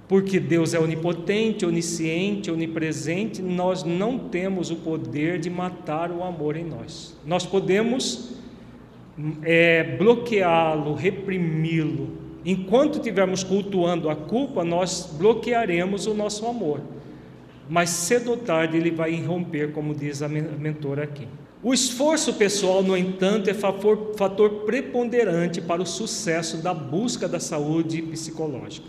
[0.08, 6.56] Porque Deus é onipotente, onisciente, onipresente, nós não temos o poder de matar o amor
[6.56, 7.16] em nós.
[7.24, 8.41] Nós podemos
[9.42, 12.22] é, bloqueá-lo, reprimi-lo.
[12.44, 16.80] Enquanto estivermos cultuando a culpa, nós bloquearemos o nosso amor.
[17.68, 21.28] Mas cedo ou tarde ele vai irromper, como diz a mentora aqui.
[21.62, 28.02] O esforço pessoal, no entanto, é fator, preponderante para o sucesso da busca da saúde
[28.02, 28.88] psicológica.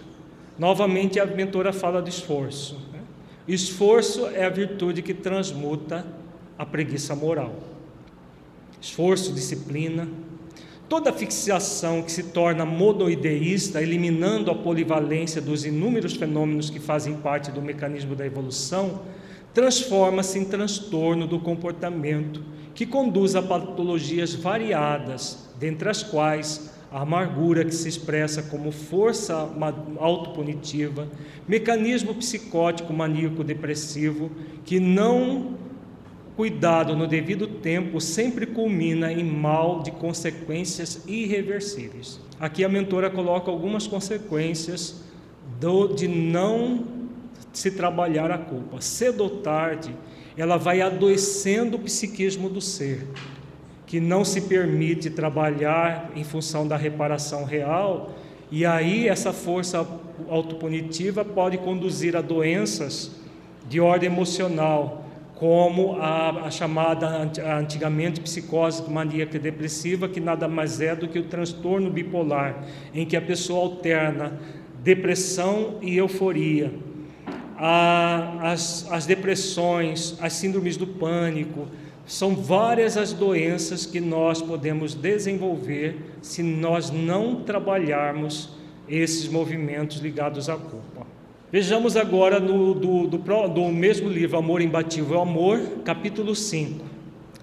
[0.57, 2.81] Novamente, a mentora fala do esforço.
[2.91, 2.99] Né?
[3.47, 6.03] Esforço é a virtude que transmuta
[6.57, 7.72] a preguiça moral
[8.83, 10.09] esforço, disciplina.
[10.89, 17.49] Toda fixação que se torna monoideísta, eliminando a polivalência dos inúmeros fenômenos que fazem parte
[17.49, 19.01] do mecanismo da evolução,
[19.53, 22.43] transforma-se em transtorno do comportamento,
[22.75, 29.49] que conduz a patologias variadas, dentre as quais a amargura que se expressa como força
[29.97, 31.07] autopunitiva,
[31.47, 34.29] mecanismo psicótico maníaco depressivo
[34.65, 35.62] que não
[36.35, 42.19] cuidado no devido tempo sempre culmina em mal de consequências irreversíveis.
[42.39, 45.03] Aqui a mentora coloca algumas consequências
[45.59, 46.85] do, de não
[47.51, 48.81] se trabalhar a culpa.
[48.81, 49.95] Cedo ou tarde,
[50.35, 53.07] ela vai adoecendo o psiquismo do ser,
[53.85, 58.15] que não se permite trabalhar em função da reparação real,
[58.51, 59.87] e aí essa força
[60.27, 63.11] autopunitiva pode conduzir a doenças
[63.69, 65.02] de ordem emocional,
[65.35, 67.07] como a, a, chamada
[67.59, 72.63] antigamente psicose maníaca depressiva, que nada mais é do que o transtorno bipolar,
[72.93, 74.39] em que a pessoa alterna
[74.83, 76.71] depressão e euforia.
[77.57, 81.67] as, as depressões, as síndromes do pânico,
[82.05, 88.49] são várias as doenças que nós podemos desenvolver se nós não trabalharmos
[88.89, 90.92] esses movimentos ligados à culpa.
[91.53, 96.83] Vejamos agora no, do, do, do mesmo livro, Amor Imbatível Amor, capítulo 5.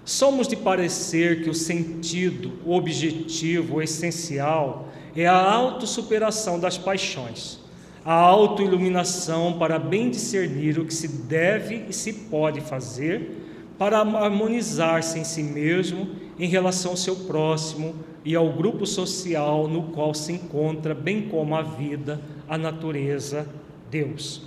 [0.03, 7.61] Somos de parecer que o sentido, o objetivo, o essencial é a autossuperação das paixões,
[8.03, 13.47] a autoiluminação para bem discernir o que se deve e se pode fazer
[13.77, 17.95] para harmonizar-se em si mesmo em relação ao seu próximo
[18.25, 23.47] e ao grupo social no qual se encontra, bem como a vida, a natureza,
[23.91, 24.41] Deus.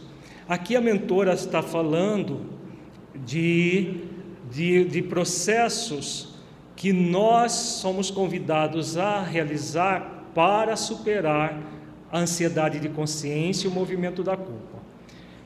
[0.49, 2.47] Aqui a mentora está falando
[3.25, 4.01] de,
[4.51, 6.35] de, de processos
[6.75, 11.63] que nós somos convidados a realizar para superar
[12.11, 14.83] a ansiedade de consciência e o movimento da culpa.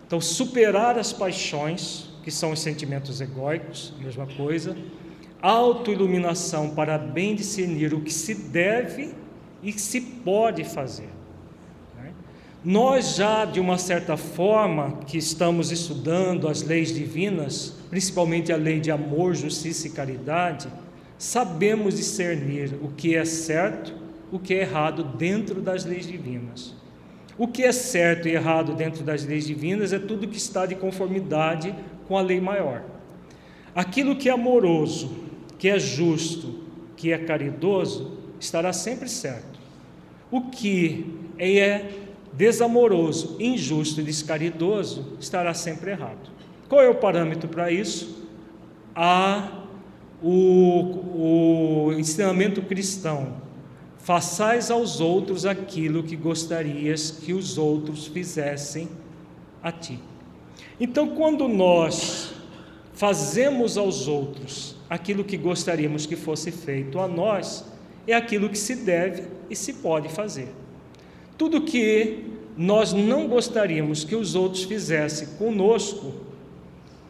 [0.07, 4.77] Então, superar as paixões, que são os sentimentos egóicos, mesma coisa,
[5.43, 9.15] autoiluminação para bem discernir o que se deve
[9.63, 11.18] e se pode fazer.
[12.69, 18.79] Nós já, de uma certa forma, que estamos estudando as leis divinas, principalmente a lei
[18.79, 20.69] de amor, justiça e caridade,
[21.17, 23.95] sabemos discernir o que é certo,
[24.31, 26.75] o que é errado dentro das leis divinas.
[27.39, 30.75] O que é certo e errado dentro das leis divinas é tudo que está de
[30.75, 31.75] conformidade
[32.07, 32.85] com a lei maior.
[33.75, 35.11] Aquilo que é amoroso,
[35.59, 36.65] que é justo,
[36.99, 39.59] que é caridoso, estará sempre certo.
[40.31, 46.31] O que é desamoroso, injusto e descaridoso estará sempre errado.
[46.69, 48.27] Qual é o parâmetro para isso?
[48.95, 49.65] A
[50.23, 53.35] o, o ensinamento cristão:
[53.99, 58.89] façais aos outros aquilo que gostarias que os outros fizessem
[59.63, 59.99] a ti.
[60.81, 62.33] Então, quando nós
[62.93, 67.65] fazemos aos outros aquilo que gostaríamos que fosse feito a nós
[68.07, 70.49] é aquilo que se deve e se pode fazer.
[71.39, 72.25] Tudo que
[72.57, 76.13] nós não gostaríamos que os outros fizessem conosco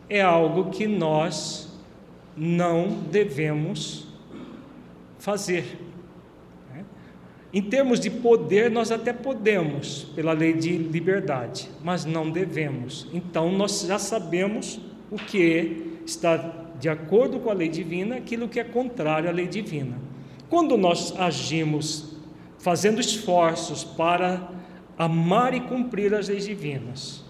[0.08, 1.68] é algo que nós
[2.36, 4.06] não devemos
[5.18, 5.78] fazer.
[6.72, 6.84] Né?
[7.52, 13.06] Em termos de poder, nós até podemos, pela lei de liberdade, mas não devemos.
[13.12, 14.78] Então, nós já sabemos
[15.10, 16.36] o que está
[16.78, 19.98] de acordo com a lei divina, aquilo que é contrário à lei divina.
[20.48, 22.07] Quando nós agimos
[22.68, 24.46] fazendo esforços para
[24.98, 27.24] amar e cumprir as leis divinas,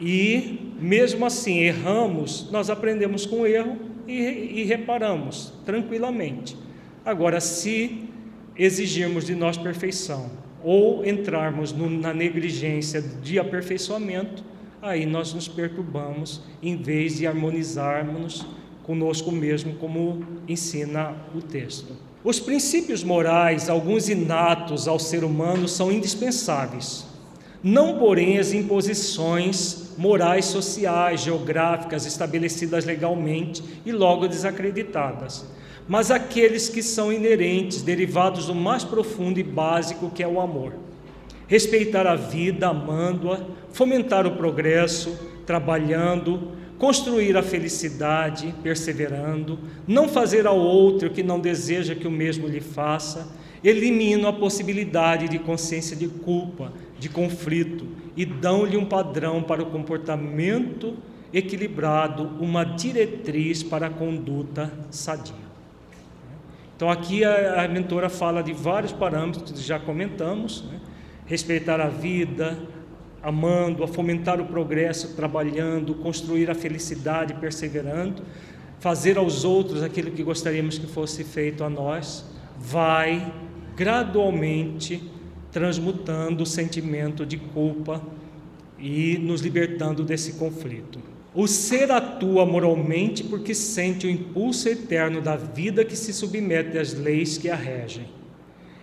[0.00, 6.56] e mesmo assim erramos, nós aprendemos com o erro e, e reparamos tranquilamente.
[7.04, 8.08] Agora, se
[8.56, 10.28] exigirmos de nós perfeição
[10.60, 14.42] ou entrarmos no, na negligência de aperfeiçoamento,
[14.82, 18.44] aí nós nos perturbamos em vez de harmonizarmos
[18.82, 22.09] conosco mesmo, como ensina o texto.
[22.22, 27.06] Os princípios morais, alguns inatos ao ser humano, são indispensáveis.
[27.62, 35.44] Não, porém, as imposições morais sociais, geográficas estabelecidas legalmente e logo desacreditadas,
[35.86, 40.72] mas aqueles que são inerentes, derivados do mais profundo e básico que é o amor
[41.50, 43.40] respeitar a vida amando-a,
[43.72, 51.38] fomentar o progresso, trabalhando, construir a felicidade, perseverando, não fazer ao outro o que não
[51.38, 53.28] deseja que o mesmo lhe faça,
[53.62, 59.66] eliminam a possibilidade de consciência de culpa, de conflito e dão-lhe um padrão para o
[59.66, 60.96] comportamento
[61.34, 65.50] equilibrado, uma diretriz para a conduta sadia.
[66.74, 70.80] Então, aqui a, a mentora fala de vários parâmetros que já comentamos, né?
[71.26, 72.58] respeitar a vida,
[73.22, 78.22] amando, a fomentar o progresso, trabalhando, construir a felicidade, perseverando,
[78.78, 82.24] fazer aos outros aquilo que gostaríamos que fosse feito a nós,
[82.58, 83.32] vai
[83.76, 85.02] gradualmente
[85.52, 88.02] transmutando o sentimento de culpa
[88.78, 90.98] e nos libertando desse conflito.
[91.34, 96.94] O ser atua moralmente porque sente o impulso eterno da vida que se submete às
[96.94, 98.19] leis que a regem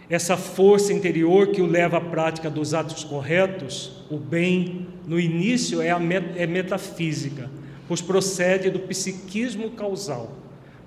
[0.10, 5.82] essa força interior que o leva à prática dos atos corretos, o bem, no início
[5.82, 7.50] é, met é metafísica,
[7.88, 10.32] pois procede do psiquismo causal,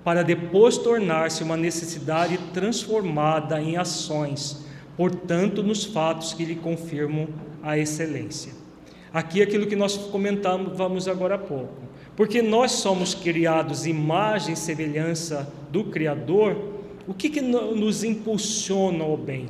[0.03, 4.65] para depois tornar-se uma necessidade transformada em ações,
[4.97, 7.27] portanto, nos fatos que lhe confirmam
[7.61, 8.53] a excelência.
[9.13, 11.91] Aqui é aquilo que nós comentamos vamos agora há pouco.
[12.15, 16.55] Porque nós somos criados imagem e semelhança do Criador,
[17.07, 19.47] o que, que nos impulsiona ao bem?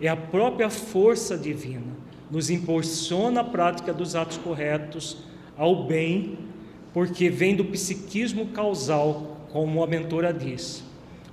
[0.00, 1.96] É a própria força divina,
[2.30, 5.18] nos impulsiona a prática dos atos corretos
[5.56, 6.38] ao bem,
[6.92, 10.84] porque vem do psiquismo causal, como a mentora diz.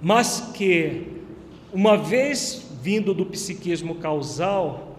[0.02, 1.08] Mas que,
[1.74, 4.96] uma vez vindo do psiquismo causal,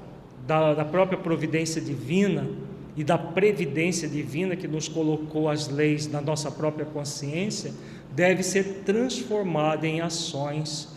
[0.47, 2.49] da, da própria providência divina
[2.97, 7.73] e da previdência divina que nos colocou as leis na nossa própria consciência,
[8.15, 10.89] deve ser transformada em ações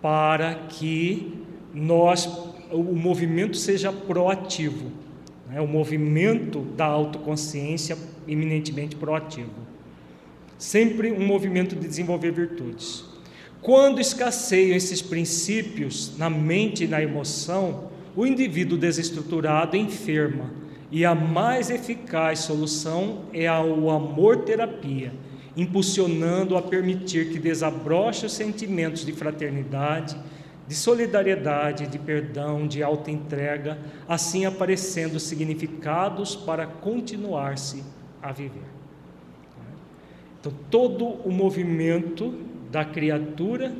[0.00, 1.42] para que
[1.74, 2.26] nós
[2.70, 4.90] o movimento seja proativo,
[5.48, 5.60] né?
[5.60, 7.96] o movimento da autoconsciência
[8.26, 9.50] eminentemente proativo.
[10.58, 13.04] Sempre um movimento de desenvolver virtudes.
[13.60, 20.50] Quando escasseiam esses princípios na mente e na emoção, o indivíduo desestruturado enferma,
[20.90, 25.12] e a mais eficaz solução é o amor-terapia,
[25.56, 30.16] impulsionando a permitir que desabroche os sentimentos de fraternidade,
[30.68, 33.78] de solidariedade, de perdão, de alta entrega,
[34.08, 37.82] assim aparecendo significados para continuar-se
[38.22, 38.66] a viver.
[40.40, 42.34] Então, todo o movimento
[42.70, 43.74] da criatura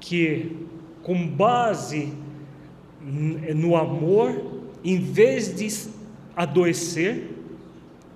[0.00, 0.66] que,
[1.02, 2.12] com base
[3.00, 5.64] no amor, em vez de
[6.36, 7.30] adoecer,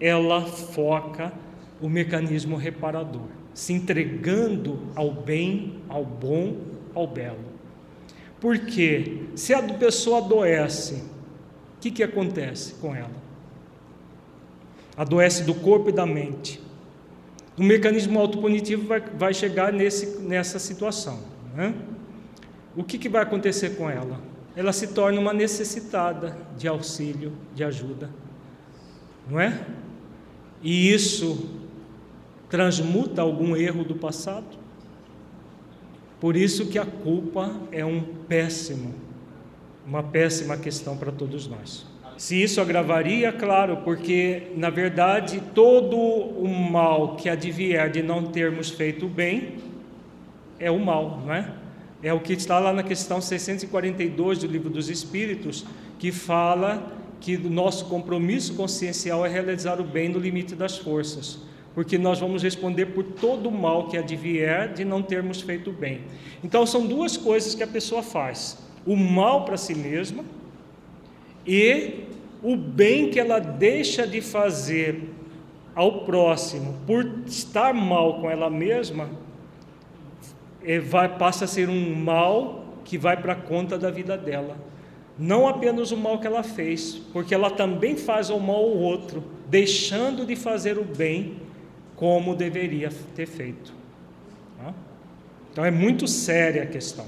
[0.00, 1.32] ela foca
[1.80, 6.56] o mecanismo reparador, se entregando ao bem, ao bom,
[6.94, 7.58] ao belo.
[8.40, 13.28] Porque se a pessoa adoece, o que, que acontece com ela?
[14.96, 16.60] Adoece do corpo e da mente.
[17.56, 21.20] O mecanismo autopunitivo vai, vai chegar nesse, nessa situação.
[21.54, 21.74] Né?
[22.76, 24.20] O que, que vai acontecer com ela?
[24.58, 28.10] Ela se torna uma necessitada de auxílio, de ajuda.
[29.30, 29.64] Não é?
[30.60, 31.48] E isso
[32.50, 34.58] transmuta algum erro do passado?
[36.18, 38.96] Por isso que a culpa é um péssimo,
[39.86, 41.86] uma péssima questão para todos nós.
[42.16, 48.70] Se isso agravaria, claro, porque na verdade todo o mal que advier de não termos
[48.70, 49.58] feito o bem
[50.58, 51.48] é o mal, não é?
[52.02, 55.64] É o que está lá na questão 642 do Livro dos Espíritos,
[55.98, 61.40] que fala que o nosso compromisso consciencial é realizar o bem no limite das forças
[61.78, 65.72] porque nós vamos responder por todo o mal que advier de não termos feito o
[65.72, 66.00] bem.
[66.42, 70.24] Então, são duas coisas que a pessoa faz: o mal para si mesma
[71.46, 72.00] e
[72.42, 75.08] o bem que ela deixa de fazer
[75.72, 79.08] ao próximo por estar mal com ela mesma,
[80.76, 84.56] vai, passa a ser um mal que vai para a conta da vida dela.
[85.18, 89.24] Não apenas o mal que ela fez, porque ela também faz o mal ao outro,
[89.48, 91.36] deixando de fazer o bem
[91.96, 93.72] como deveria ter feito.
[94.56, 94.74] Tá?
[95.50, 97.06] Então é muito séria a questão.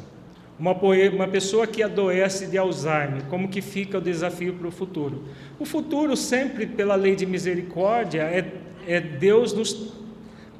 [0.59, 5.25] Uma, uma pessoa que adoece de Alzheimer, como que fica o desafio para o futuro?
[5.59, 8.53] O futuro, sempre pela lei de misericórdia, é,
[8.87, 10.00] é Deus nos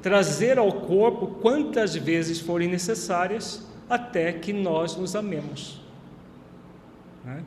[0.01, 5.81] trazer ao corpo quantas vezes forem necessárias até que nós nos amemos.
[7.23, 7.43] Né?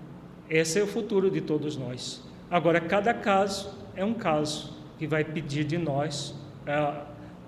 [0.48, 2.22] Esse é o futuro de todos nós.
[2.50, 6.34] Agora, cada caso é um caso que vai pedir de nós
[6.66, 6.94] é,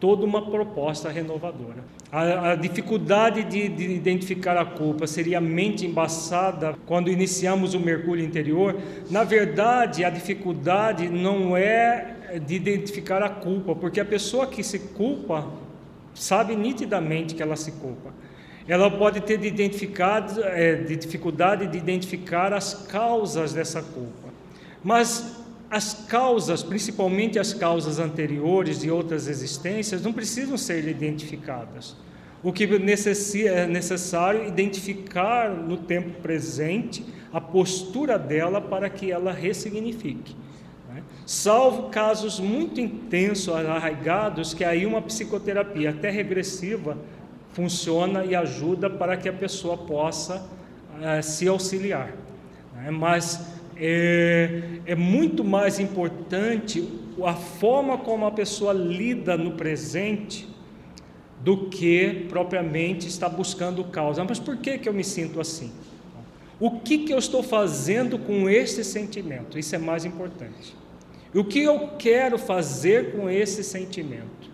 [0.01, 1.85] toda uma proposta renovadora.
[2.11, 7.81] A, a dificuldade de, de, identificar a culpa seria a mente embaçada quando iniciamos o
[7.81, 8.77] mergulho interior.
[9.11, 14.79] Na verdade, a dificuldade não é de identificar a culpa, porque a pessoa que se
[14.79, 15.51] culpa
[16.15, 18.13] sabe nitidamente que ela se culpa.
[18.69, 24.29] Ela pode ter de identificar, é, de dificuldade de identificar as causas dessa culpa.
[24.83, 25.37] Mas
[25.71, 31.97] as causas, principalmente as causas anteriores de outras existências, não precisam ser identificadas.
[32.43, 40.37] O que é necessário identificar no tempo presente a postura dela para que ela ressignifique.
[40.97, 41.03] Né?
[41.27, 46.97] Salvo casos muito intensos, arraigados, que aí uma psicoterapia até regressiva
[47.53, 52.13] funciona e ajuda para que a pessoa possa uh, se auxiliar.
[52.75, 52.91] Né?
[52.91, 56.89] Mas é, é muito mais importante
[57.25, 60.49] a forma como a pessoa lida no presente
[61.41, 64.25] do que propriamente está buscando causa.
[64.25, 65.73] Mas por que, que eu me sinto assim?
[66.59, 69.59] O que, que eu estou fazendo com esse sentimento?
[69.59, 70.75] Isso é mais importante.
[71.37, 74.51] O que eu quero fazer com esse sentimento?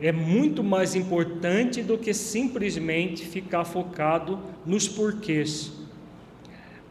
[0.00, 5.70] É muito mais importante do que simplesmente ficar focado nos porquês.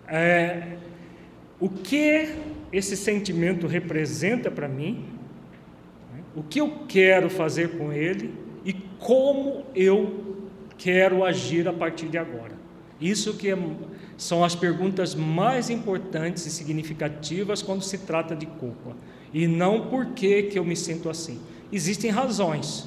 [0.07, 0.77] É,
[1.59, 2.30] o que
[2.71, 5.03] esse sentimento representa para mim,
[6.13, 6.23] né?
[6.34, 12.17] o que eu quero fazer com ele e como eu quero agir a partir de
[12.17, 12.53] agora.
[13.01, 13.57] Isso que é,
[14.20, 18.93] são as perguntas mais importantes e significativas quando se trata de culpa.
[19.34, 21.39] E não por que, que eu me sinto assim.
[21.72, 22.86] Existem razões.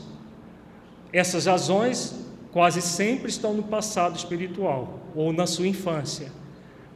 [1.10, 2.14] Essas razões
[2.52, 6.30] quase sempre estão no passado espiritual ou na sua infância.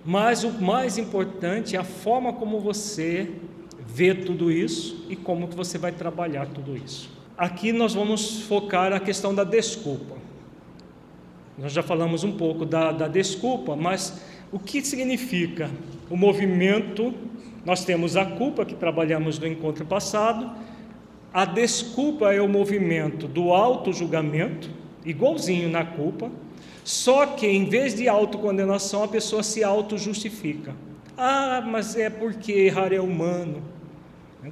[0.04, 3.32] Mas o mais importante é a forma como você
[3.88, 7.08] vê tudo isso e como que você vai trabalhar tudo isso.
[7.38, 10.25] Aqui nós vamos focar a questão da desculpa.
[11.58, 14.20] Nós já falamos um pouco da, da desculpa, mas
[14.52, 15.70] o que significa
[16.10, 17.14] o movimento?
[17.64, 20.50] Nós temos a culpa que trabalhamos no encontro passado,
[21.36, 24.70] A desculpa é o movimento do auto-julgamento,
[25.04, 26.30] igualzinho na culpa,
[26.82, 30.74] só que em vez de autocondenação, a pessoa se auto-justifica.
[31.14, 33.62] Ah, mas é porque errar é humano.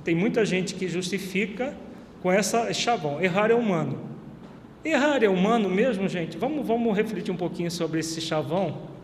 [0.04, 1.74] Tem muita gente que justifica
[2.22, 4.03] com essa chavão: errar é humano.
[4.84, 6.36] Errar é humano mesmo, gente?
[6.36, 8.94] Vamos, vamos refletir um pouquinho sobre esse chavão?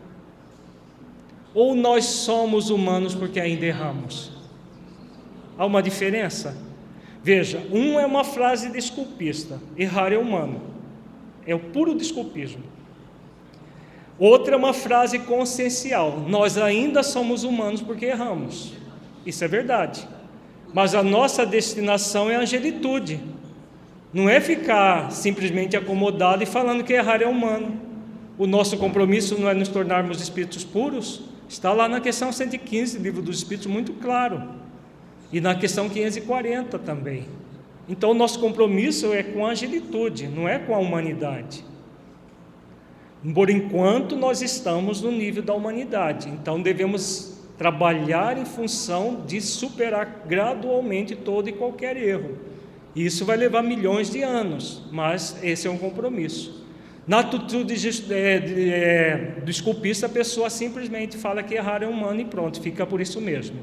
[1.53, 4.31] Ou nós somos humanos porque ainda erramos?
[5.57, 6.55] Há uma diferença?
[7.23, 10.61] Veja, um é uma frase desculpista: errar é humano.
[11.45, 12.63] É o puro desculpismo.
[14.19, 18.73] Outra é uma frase consciencial: nós ainda somos humanos porque erramos.
[19.25, 20.07] Isso é verdade.
[20.73, 23.19] Mas a nossa destinação é a angelitude.
[24.13, 27.79] Não é ficar simplesmente acomodado e falando que errar é humano.
[28.37, 31.23] O nosso compromisso não é nos tornarmos espíritos puros?
[31.47, 34.41] Está lá na questão 115 do livro dos Espíritos, muito claro.
[35.31, 37.25] E na questão 540 também.
[37.87, 41.65] Então, o nosso compromisso é com a angelitude, não é com a humanidade.
[43.33, 50.23] Por enquanto, nós estamos no nível da humanidade, então devemos trabalhar em função de superar
[50.27, 52.37] gradualmente todo e qualquer erro.
[52.95, 56.65] Isso vai levar milhões de anos, mas esse é um compromisso.
[57.07, 62.19] Na atitude de, é, é, do esculpista, a pessoa simplesmente fala que errar é humano
[62.21, 63.59] e pronto, fica por isso mesmo.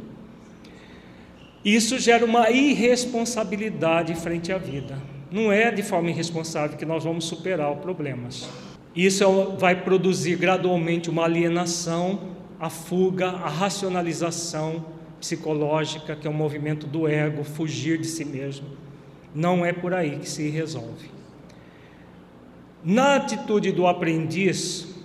[1.64, 4.99] Isso gera uma irresponsabilidade frente à vida.
[5.31, 8.49] Não é de forma irresponsável que nós vamos superar os problemas.
[8.97, 14.85] Isso é vai produzir gradualmente uma alienação a fuga, a racionalização
[15.20, 18.66] psicológica, que é um movimento do ego, fugir de si mesmo.
[19.39, 21.09] Não é por aí que se resolve.
[22.82, 24.97] Na atitude do aprendiz,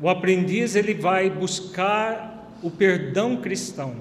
[0.00, 3.96] o aprendiz ele vai buscar o perdão cristão.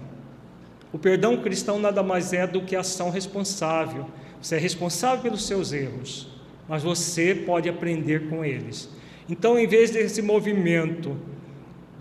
[0.93, 4.05] O perdão cristão nada mais é do que ação responsável.
[4.39, 6.27] Você é responsável pelos seus erros,
[6.69, 8.87] mas você pode aprender com eles.
[9.27, 11.17] Então, em vez desse movimento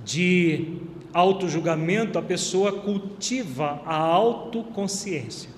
[0.04, 0.80] de
[1.14, 5.48] auto-julgamento, a pessoa cultiva a autoconsciência.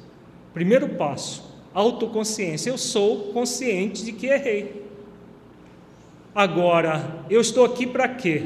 [0.55, 2.71] Primeiro passo, autoconsciência.
[2.71, 4.83] Eu sou consciente de que errei.
[6.35, 8.45] Agora, eu estou aqui para quê?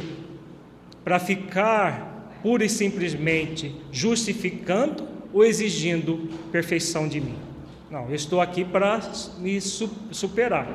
[1.05, 7.37] Para ficar pura e simplesmente justificando ou exigindo perfeição de mim?
[7.91, 9.01] Não, eu estou aqui para
[9.39, 10.69] me superar.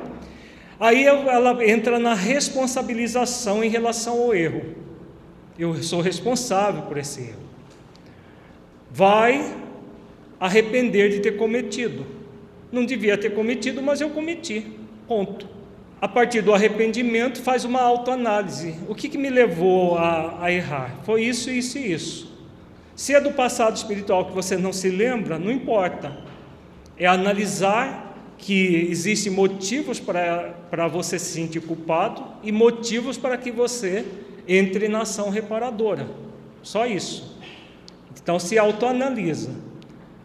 [0.79, 4.75] Aí ela entra na responsabilização em relação ao erro.
[5.59, 7.41] Eu sou responsável por esse erro.
[8.89, 9.55] Vai
[10.39, 12.05] arrepender de ter cometido.
[12.71, 14.65] Não devia ter cometido, mas eu cometi.
[15.07, 15.47] Ponto.
[15.99, 18.75] A partir do arrependimento, faz uma autoanálise.
[18.87, 20.95] O que, que me levou a, a errar?
[21.03, 22.31] Foi isso, isso e isso.
[22.95, 26.17] Se é do passado espiritual que você não se lembra, não importa.
[26.97, 34.05] É analisar que existem motivos para você se sentir culpado e motivos para que você
[34.47, 36.07] entre na ação reparadora.
[36.63, 37.37] Só isso.
[38.21, 39.51] Então se autoanalisa.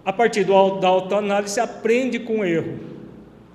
[0.07, 2.79] A partir do, da autoanálise, aprende com o erro.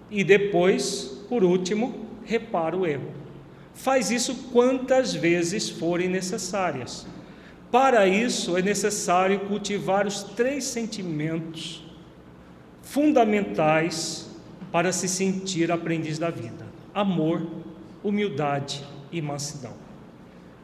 [0.09, 3.09] E depois, por último, repara o erro.
[3.73, 7.07] Faz isso quantas vezes forem necessárias.
[7.71, 11.89] Para isso, é necessário cultivar os três sentimentos
[12.81, 14.29] fundamentais
[14.73, 17.47] para se sentir aprendiz da vida: amor,
[18.03, 19.73] humildade e mansidão.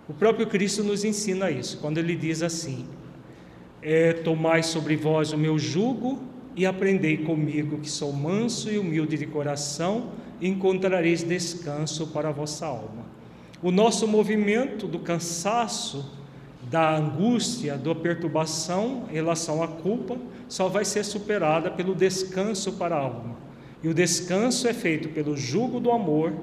[0.09, 2.85] O próprio Cristo nos ensina isso, quando ele diz assim:
[3.82, 6.19] é, Tomai sobre vós o meu jugo
[6.55, 10.11] e aprendei comigo, que sou manso e humilde de coração,
[10.41, 13.05] e encontrareis descanso para a vossa alma.
[13.61, 16.13] O nosso movimento do cansaço,
[16.69, 20.17] da angústia, da perturbação em relação à culpa,
[20.47, 23.36] só vai ser superada pelo descanso para a alma.
[23.84, 26.34] E o descanso é feito pelo jugo do amor,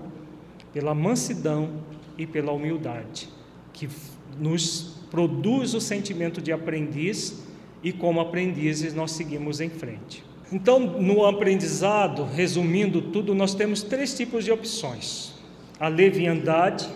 [0.72, 1.70] pela mansidão
[2.16, 3.28] e pela humildade
[3.74, 3.88] que
[4.38, 7.44] nos produz o sentimento de aprendiz
[7.84, 10.24] e como aprendizes nós seguimos em frente.
[10.52, 15.32] Então, no aprendizado, resumindo tudo, nós temos três tipos de opções:
[15.78, 16.88] a leviandade,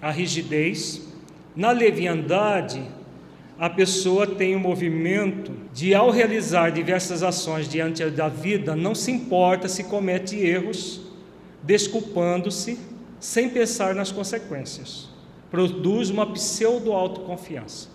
[0.00, 1.06] a rigidez.
[1.54, 2.82] Na leviandade,
[3.58, 8.94] a pessoa tem o um movimento de, ao realizar diversas ações diante da vida, não
[8.94, 11.02] se importa se comete erros,
[11.62, 12.78] desculpando-se,
[13.20, 15.15] sem pensar nas consequências
[15.50, 17.88] produz uma pseudo-autoconfiança.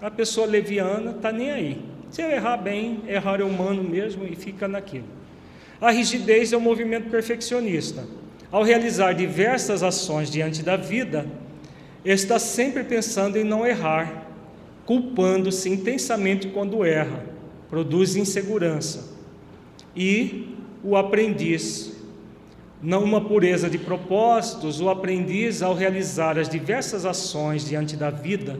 [0.00, 1.82] A pessoa leviana está nem aí.
[2.10, 5.06] Se eu errar bem, errar é humano mesmo e fica naquilo.
[5.80, 8.04] A rigidez é um movimento perfeccionista.
[8.50, 11.26] Ao realizar diversas ações diante da vida,
[12.04, 14.26] está sempre pensando em não errar,
[14.84, 17.24] culpando-se intensamente quando erra,
[17.70, 19.16] produz insegurança.
[19.96, 21.91] E o aprendiz.
[22.82, 28.58] Não uma pureza de propósitos, o aprendiz, ao realizar as diversas ações diante da vida,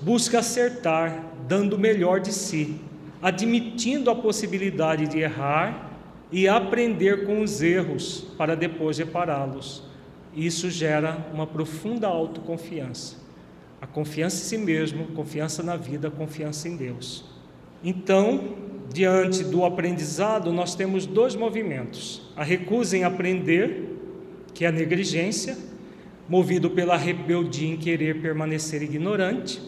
[0.00, 2.80] busca acertar, dando o melhor de si,
[3.22, 5.88] admitindo a possibilidade de errar
[6.32, 9.84] e aprender com os erros para depois repará-los.
[10.34, 13.16] Isso gera uma profunda autoconfiança.
[13.80, 17.24] A confiança em si mesmo, confiança na vida, confiança em Deus.
[17.82, 23.96] Então, diante do aprendizado, nós temos dois movimentos: a recusa em aprender,
[24.52, 25.56] que é a negligência,
[26.28, 29.60] movido pela rebeldia em querer permanecer ignorante,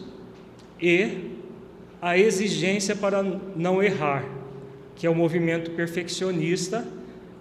[0.81, 1.31] e
[2.01, 3.23] a exigência para
[3.55, 4.25] não errar,
[4.95, 6.85] que é o movimento perfeccionista,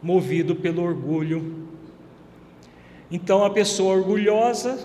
[0.03, 1.68] movido pelo orgulho.
[3.11, 4.78] Então, a pessoa orgulhosa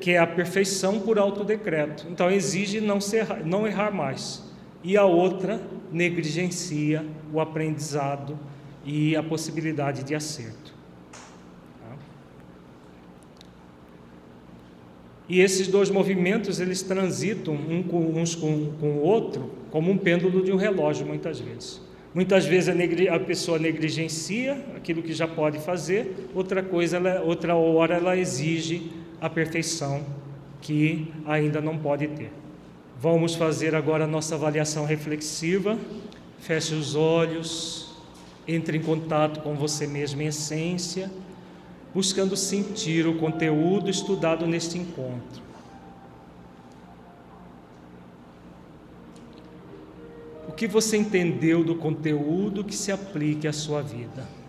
[0.00, 4.42] quer a perfeição por autodecreto, então exige não, ser, não errar mais.
[4.82, 5.60] E a outra
[5.92, 8.38] negligencia o aprendizado
[8.84, 10.74] e a possibilidade de acerto.
[11.80, 11.96] Tá?
[15.28, 19.96] E esses dois movimentos eles transitam um com, uns com, com o outro como um
[19.96, 21.80] pêndulo de um relógio muitas vezes.
[22.12, 27.54] Muitas vezes a, a pessoa negligencia aquilo que já pode fazer, outra coisa, ela, outra
[27.54, 30.04] hora ela exige a perfeição
[30.60, 32.32] que ainda não pode ter.
[33.02, 35.78] Vamos fazer agora a nossa avaliação reflexiva.
[36.38, 37.94] Feche os olhos,
[38.46, 41.10] entre em contato com você mesmo em essência,
[41.94, 45.42] buscando sentir o conteúdo estudado neste encontro.
[50.46, 54.39] O que você entendeu do conteúdo que se aplique à sua vida?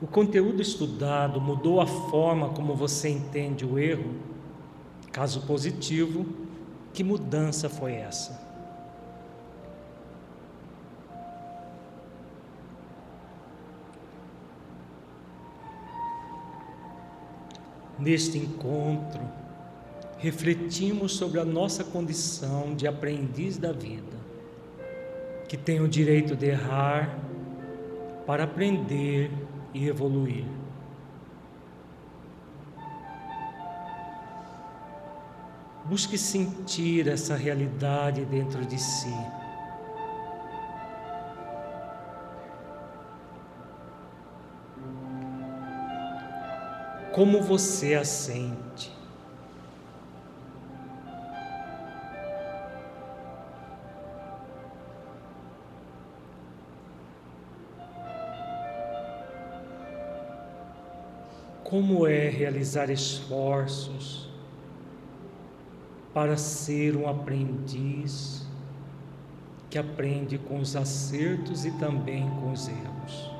[0.00, 4.14] O conteúdo estudado mudou a forma como você entende o erro?
[5.10, 6.26] Caso positivo,
[6.92, 8.44] que mudança foi essa?
[17.98, 19.22] Neste encontro,
[20.18, 24.18] refletimos sobre a nossa condição de aprendiz da vida,
[25.48, 27.18] que tem o direito de errar
[28.26, 29.30] para aprender
[29.76, 30.44] e evoluir.
[35.84, 39.14] Busque sentir essa realidade dentro de si.
[47.12, 48.95] Como você a sente?
[61.76, 64.30] Como é realizar esforços
[66.14, 68.46] para ser um aprendiz
[69.68, 73.30] que aprende com os acertos e também com os erros.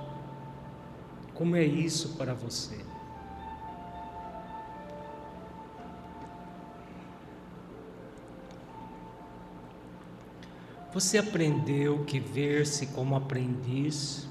[1.32, 2.78] Como é isso para você?
[10.92, 14.28] Você aprendeu que ver-se como aprendiz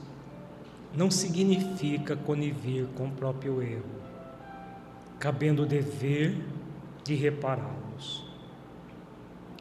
[0.96, 3.84] não significa conivir com o próprio erro,
[5.20, 6.38] cabendo o dever
[7.04, 8.24] de repará-los.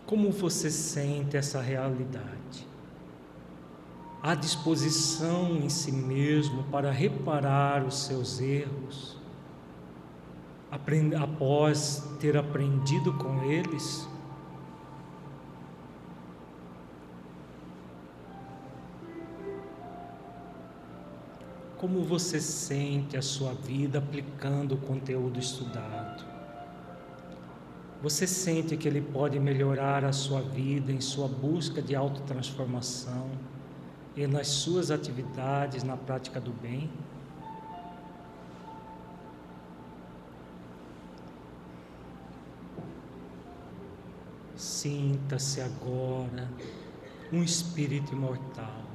[0.06, 2.66] Como você sente essa realidade?
[4.22, 9.18] Há disposição em si mesmo para reparar os seus erros,
[10.70, 14.08] após ter aprendido com eles?
[21.84, 26.24] Como você sente a sua vida aplicando o conteúdo estudado?
[28.02, 33.30] Você sente que ele pode melhorar a sua vida em sua busca de autotransformação
[34.16, 36.90] e nas suas atividades na prática do bem?
[44.56, 46.48] Sinta-se agora
[47.30, 48.94] um espírito imortal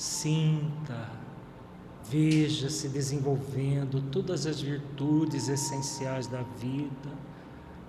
[0.00, 1.10] Sinta,
[2.08, 7.10] Veja se desenvolvendo todas as virtudes essenciais da vida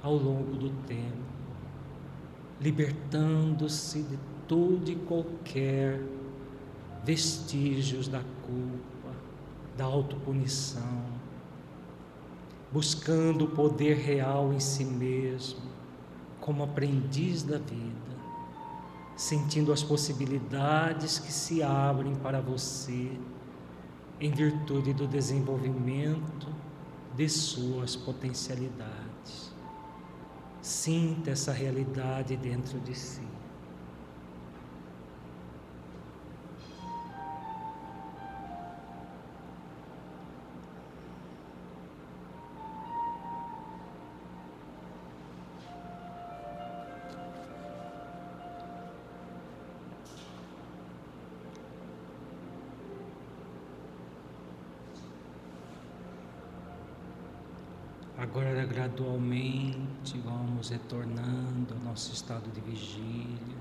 [0.04, 1.24] ao longo do tempo,
[2.60, 6.02] libertando-se de todo e qualquer
[7.06, 9.16] vestígios da culpa,
[9.78, 11.06] da autopunição,
[12.74, 15.62] buscando o poder real em si mesmo,
[16.42, 18.01] como aprendiz da vida,
[19.22, 23.12] sentindo as possibilidades que se abrem para você
[24.20, 26.48] em virtude do desenvolvimento
[27.16, 29.54] de suas potencialidades.
[30.60, 33.31] Sinta essa realidade dentro de si.
[59.02, 63.58] Gradualmente, vamos retornando ao nosso estado de vigília,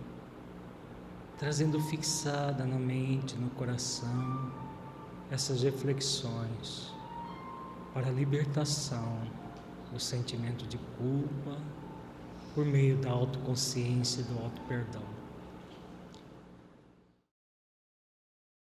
[1.38, 4.52] trazendo fixada na mente, no coração,
[5.30, 6.92] essas reflexões
[7.94, 9.18] para a libertação
[9.90, 11.56] do sentimento de culpa
[12.54, 15.19] por meio da autoconsciência e do auto-perdão.